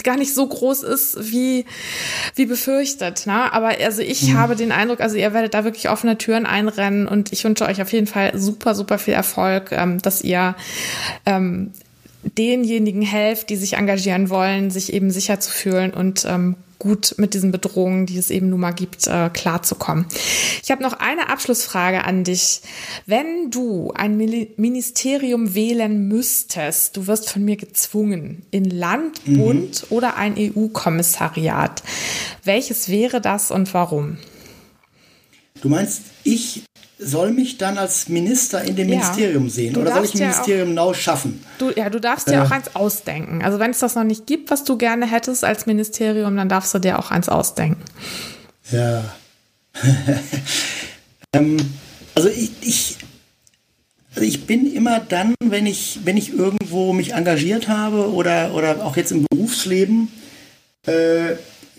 [0.04, 1.64] gar nicht so groß ist wie
[2.36, 3.26] wie befürchtet.
[3.26, 3.52] Ne?
[3.52, 4.38] Aber also ich mhm.
[4.38, 7.82] habe den Eindruck, also ihr werdet da wirklich offene Türen einrennen und ich wünsche euch
[7.82, 10.54] auf jeden Fall super super viel Erfolg, ähm, dass ihr
[11.26, 11.72] ähm,
[12.22, 17.34] denjenigen helft, die sich engagieren wollen, sich eben sicher zu fühlen und ähm, gut mit
[17.34, 20.06] diesen Bedrohungen, die es eben nun mal gibt, äh, klarzukommen.
[20.62, 22.60] Ich habe noch eine Abschlussfrage an dich.
[23.06, 29.38] Wenn du ein Ministerium wählen müsstest, du wirst von mir gezwungen, in Land, mhm.
[29.38, 31.82] Bund oder ein EU-Kommissariat,
[32.44, 34.18] welches wäre das und warum?
[35.60, 36.62] Du meinst, ich
[36.98, 38.96] soll mich dann als Minister in dem ja.
[38.96, 41.44] Ministerium sehen du oder soll ich ein ja Ministerium neu schaffen?
[41.58, 42.40] Du, ja, du darfst dir äh.
[42.40, 43.42] auch eins ausdenken.
[43.44, 46.74] Also wenn es das noch nicht gibt, was du gerne hättest als Ministerium, dann darfst
[46.74, 47.82] du dir auch eins ausdenken.
[48.70, 49.04] Ja.
[51.32, 51.56] ähm,
[52.14, 52.96] also ich, ich,
[54.14, 58.84] also ich bin immer dann, wenn ich, wenn ich irgendwo mich engagiert habe oder, oder
[58.84, 60.10] auch jetzt im Berufsleben,
[60.86, 61.36] äh,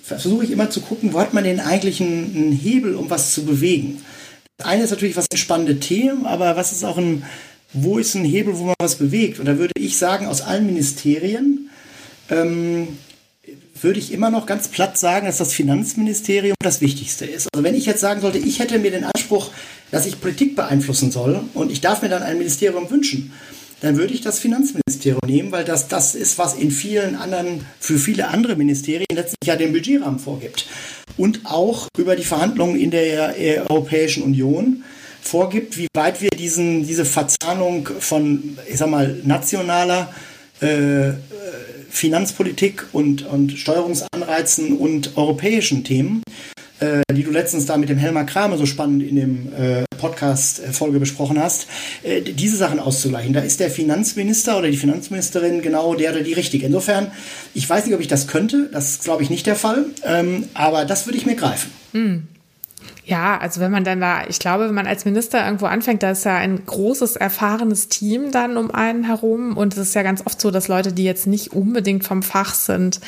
[0.10, 3.46] versuche ich immer zu gucken, wo hat man denn eigentlich einen, Hebel, um was zu
[3.46, 4.04] bewegen.
[4.58, 7.24] Eine ist natürlich, was sind spannende Themen, aber was ist auch ein,
[7.74, 9.40] wo ist ein Hebel, wo man was bewegt?
[9.40, 11.70] Und da würde ich sagen, aus allen Ministerien
[12.30, 12.88] ähm,
[13.80, 17.48] würde ich immer noch ganz platt sagen, dass das Finanzministerium das Wichtigste ist.
[17.54, 19.52] Also wenn ich jetzt sagen sollte, ich hätte mir den Anspruch,
[19.92, 23.32] dass ich Politik beeinflussen soll und ich darf mir dann ein Ministerium wünschen,
[23.82, 27.98] dann würde ich das Finanzministerium nehmen, weil das das ist, was in vielen anderen, für
[27.98, 30.68] viele andere Ministerien letztlich ja den Budgetrahmen vorgibt.
[31.18, 33.36] Und auch über die Verhandlungen in der
[33.70, 34.84] Europäischen Union
[35.22, 40.14] vorgibt, wie weit wir diesen, diese Verzahnung von, ich sag mal, nationaler
[40.62, 41.12] äh,
[41.90, 46.22] Finanzpolitik und, und Steuerungsanreizen und europäischen Themen
[46.80, 50.98] äh, die du letztens da mit dem Helmer Kramer so spannend in dem äh, Podcast-Folge
[50.98, 51.68] äh, besprochen hast,
[52.04, 53.34] äh, diese Sachen auszugleichen.
[53.34, 56.66] Da ist der Finanzminister oder die Finanzministerin genau der oder die richtige.
[56.66, 57.12] Insofern,
[57.54, 60.46] ich weiß nicht, ob ich das könnte, das ist, glaube ich, nicht der Fall, ähm,
[60.54, 61.72] aber das würde ich mir greifen.
[61.94, 62.39] Mm.
[63.10, 66.12] Ja, also wenn man dann da, ich glaube, wenn man als Minister irgendwo anfängt, da
[66.12, 69.58] ist ja ein großes, erfahrenes Team dann um einen herum.
[69.58, 72.54] Und es ist ja ganz oft so, dass Leute, die jetzt nicht unbedingt vom Fach
[72.54, 73.00] sind,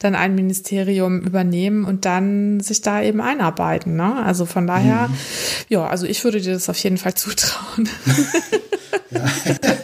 [0.00, 3.94] dann ein Ministerium übernehmen und dann sich da eben einarbeiten.
[3.94, 4.16] Ne?
[4.16, 5.14] Also von daher, mhm.
[5.68, 7.88] ja, also ich würde dir das auf jeden Fall zutrauen.
[9.10, 9.76] ja.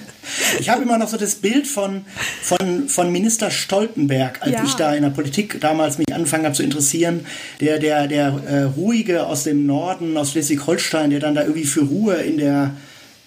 [0.58, 2.04] Ich habe immer noch so das Bild von,
[2.42, 4.64] von, von Minister Stoltenberg, als ja.
[4.64, 7.26] ich da in der Politik damals mich angefangen habe zu interessieren.
[7.60, 11.82] Der, der, der äh, Ruhige aus dem Norden, aus Schleswig-Holstein, der dann da irgendwie für
[11.82, 12.72] Ruhe in der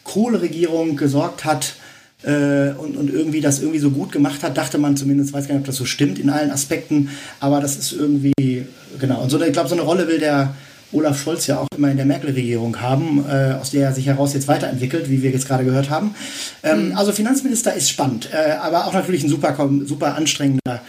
[0.04, 1.76] Kohleregierung gesorgt hat
[2.24, 5.56] äh, und, und irgendwie das irgendwie so gut gemacht hat, dachte man zumindest, weiß gar
[5.56, 8.66] nicht, ob das so stimmt in allen Aspekten, aber das ist irgendwie,
[9.00, 9.22] genau.
[9.22, 10.56] Und so, ich glaube, so eine Rolle will der
[10.96, 14.34] Olaf Scholz ja auch immer in der Merkel-Regierung haben, äh, aus der er sich heraus
[14.34, 16.16] jetzt weiterentwickelt, wie wir jetzt gerade gehört haben.
[16.64, 16.98] Ähm, mhm.
[16.98, 20.82] Also Finanzminister ist spannend, äh, aber auch natürlich ein super, super anstrengender,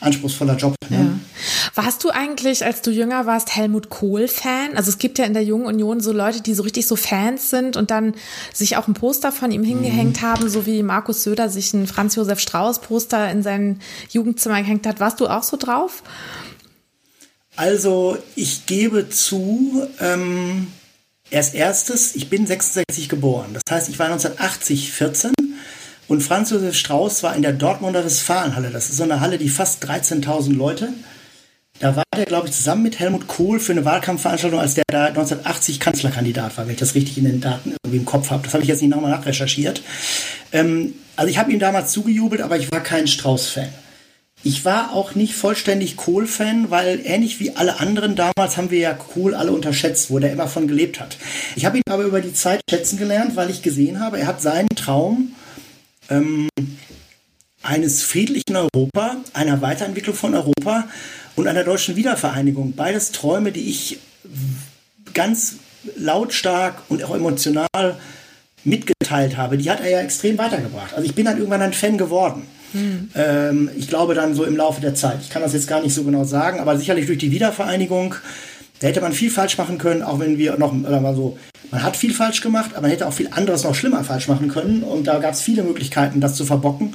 [0.00, 0.74] anspruchsvoller Job.
[0.90, 0.96] Ne?
[0.96, 1.82] Ja.
[1.82, 4.76] Warst du eigentlich, als du jünger warst, Helmut Kohl-Fan?
[4.76, 7.50] Also es gibt ja in der Jungen Union so Leute, die so richtig so Fans
[7.50, 8.14] sind und dann
[8.52, 10.26] sich auch ein Poster von ihm hingehängt mhm.
[10.26, 15.00] haben, so wie Markus Söder sich ein Franz Josef Strauß-Poster in sein Jugendzimmer gehängt hat.
[15.00, 16.02] Warst du auch so drauf?
[17.56, 20.68] Also ich gebe zu, ähm,
[21.30, 23.54] erst erstes, ich bin 66 geboren.
[23.54, 25.32] Das heißt, ich war 1980 14
[26.08, 28.70] und Franz Josef Strauß war in der Dortmunder Westfalenhalle.
[28.70, 30.88] Das ist so eine Halle, die fast 13.000 Leute.
[31.80, 35.06] Da war der, glaube ich, zusammen mit Helmut Kohl für eine Wahlkampfveranstaltung, als der da
[35.06, 38.44] 1980 Kanzlerkandidat war, wenn ich das richtig in den Daten irgendwie im Kopf habe.
[38.44, 39.82] Das habe ich jetzt nicht nochmal nachrecherchiert.
[40.52, 43.68] Ähm, also ich habe ihm damals zugejubelt, aber ich war kein Strauß-Fan.
[44.46, 48.92] Ich war auch nicht vollständig Kohl-Fan, weil ähnlich wie alle anderen damals haben wir ja
[48.92, 51.16] Kohl alle unterschätzt, wo der immer von gelebt hat.
[51.56, 54.42] Ich habe ihn aber über die Zeit schätzen gelernt, weil ich gesehen habe, er hat
[54.42, 55.32] seinen Traum
[56.10, 56.50] ähm,
[57.62, 60.88] eines friedlichen Europa, einer Weiterentwicklung von Europa
[61.36, 62.74] und einer deutschen Wiedervereinigung.
[62.74, 63.98] Beides Träume, die ich
[65.14, 65.56] ganz
[65.96, 67.96] lautstark und auch emotional
[68.62, 70.92] mitgeteilt habe, die hat er ja extrem weitergebracht.
[70.92, 72.46] Also ich bin dann irgendwann ein Fan geworden.
[72.74, 73.08] Hm.
[73.14, 75.18] Ähm, ich glaube dann so im Laufe der Zeit.
[75.22, 78.16] Ich kann das jetzt gar nicht so genau sagen, aber sicherlich durch die Wiedervereinigung,
[78.80, 81.38] da hätte man viel falsch machen können, auch wenn wir noch mal so,
[81.70, 84.48] man hat viel falsch gemacht, aber man hätte auch viel anderes noch schlimmer falsch machen
[84.48, 86.94] können und da gab es viele Möglichkeiten, das zu verbocken.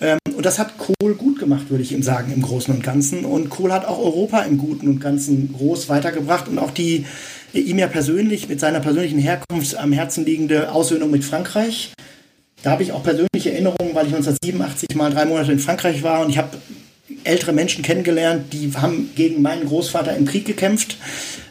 [0.00, 3.24] Ähm, und das hat Kohl gut gemacht, würde ich ihm sagen, im Großen und Ganzen.
[3.24, 7.06] Und Kohl hat auch Europa im Guten und Ganzen groß weitergebracht und auch die
[7.52, 11.92] ihm ja persönlich mit seiner persönlichen Herkunft am Herzen liegende Aussöhnung mit Frankreich.
[12.64, 16.24] Da habe ich auch persönliche Erinnerungen, weil ich 1987 mal drei Monate in Frankreich war
[16.24, 16.56] und ich habe
[17.22, 20.96] ältere Menschen kennengelernt, die haben gegen meinen Großvater im Krieg gekämpft.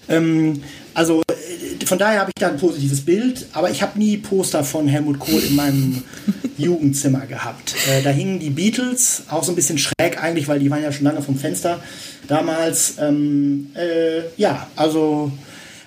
[0.10, 0.64] Ähm,
[0.96, 4.64] also äh, von daher habe ich da ein positives Bild, aber ich habe nie Poster
[4.64, 6.04] von Helmut Kohl in meinem
[6.58, 7.76] Jugendzimmer gehabt.
[7.88, 10.92] Äh, da hingen die Beatles, auch so ein bisschen schräg eigentlich, weil die waren ja
[10.92, 11.80] schon lange vom Fenster
[12.28, 12.96] damals.
[13.00, 15.32] Ähm, äh, ja, also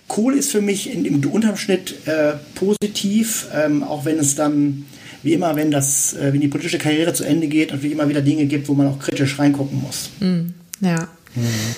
[0.06, 4.86] Kohl ist für mich in, im Unterschnitt äh, positiv, ähm, auch wenn es dann
[5.26, 8.22] wie immer, wenn das, äh, wenn die politische Karriere zu Ende geht, natürlich immer wieder
[8.22, 10.10] Dinge gibt, wo man auch kritisch reingucken muss.
[10.20, 11.08] Mm, ja.
[11.34, 11.74] Mhm.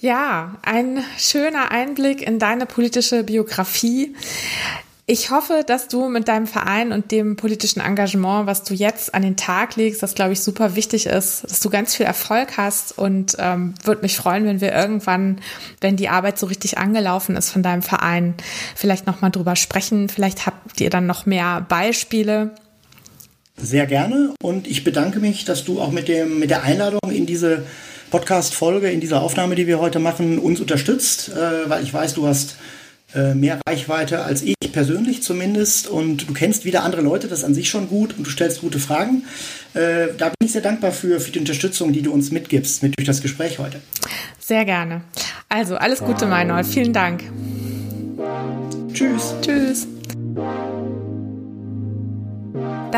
[0.00, 4.14] Ja, ein schöner Einblick in deine politische Biografie.
[5.08, 9.22] Ich hoffe, dass du mit deinem Verein und dem politischen Engagement, was du jetzt an
[9.22, 12.98] den Tag legst, das glaube ich super wichtig ist, dass du ganz viel Erfolg hast
[12.98, 15.40] und ähm, würde mich freuen, wenn wir irgendwann,
[15.80, 18.34] wenn die Arbeit so richtig angelaufen ist von deinem Verein,
[18.74, 20.08] vielleicht nochmal drüber sprechen.
[20.08, 22.56] Vielleicht habt ihr dann noch mehr Beispiele.
[23.56, 27.26] Sehr gerne und ich bedanke mich, dass du auch mit dem mit der Einladung in
[27.26, 27.64] diese
[28.10, 32.26] Podcast-Folge, in dieser Aufnahme, die wir heute machen, uns unterstützt, äh, weil ich weiß, du
[32.26, 32.56] hast
[33.14, 37.44] äh, mehr Reichweite als ich persönlich zumindest und du kennst wieder andere Leute, das ist
[37.44, 39.24] an sich schon gut und du stellst gute Fragen.
[39.74, 42.94] Äh, da bin ich sehr dankbar für, für die Unterstützung, die du uns mitgibst mit
[42.98, 43.80] durch das Gespräch heute.
[44.38, 45.00] Sehr gerne.
[45.48, 46.66] Also alles Gute, Meinhold.
[46.66, 47.24] Vielen Dank.
[48.92, 49.34] Tschüss.
[49.40, 49.86] Tschüss.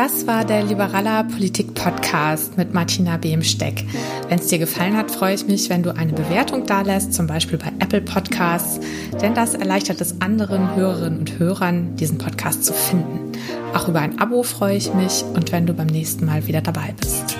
[0.01, 3.83] Das war der Liberaler Politik Podcast mit Martina Behmsteck.
[4.29, 7.27] Wenn es dir gefallen hat, freue ich mich, wenn du eine Bewertung da lässt, zum
[7.27, 8.79] Beispiel bei Apple Podcasts,
[9.21, 13.33] denn das erleichtert es anderen Hörerinnen und Hörern, diesen Podcast zu finden.
[13.73, 16.95] Auch über ein Abo freue ich mich und wenn du beim nächsten Mal wieder dabei
[16.97, 17.35] bist.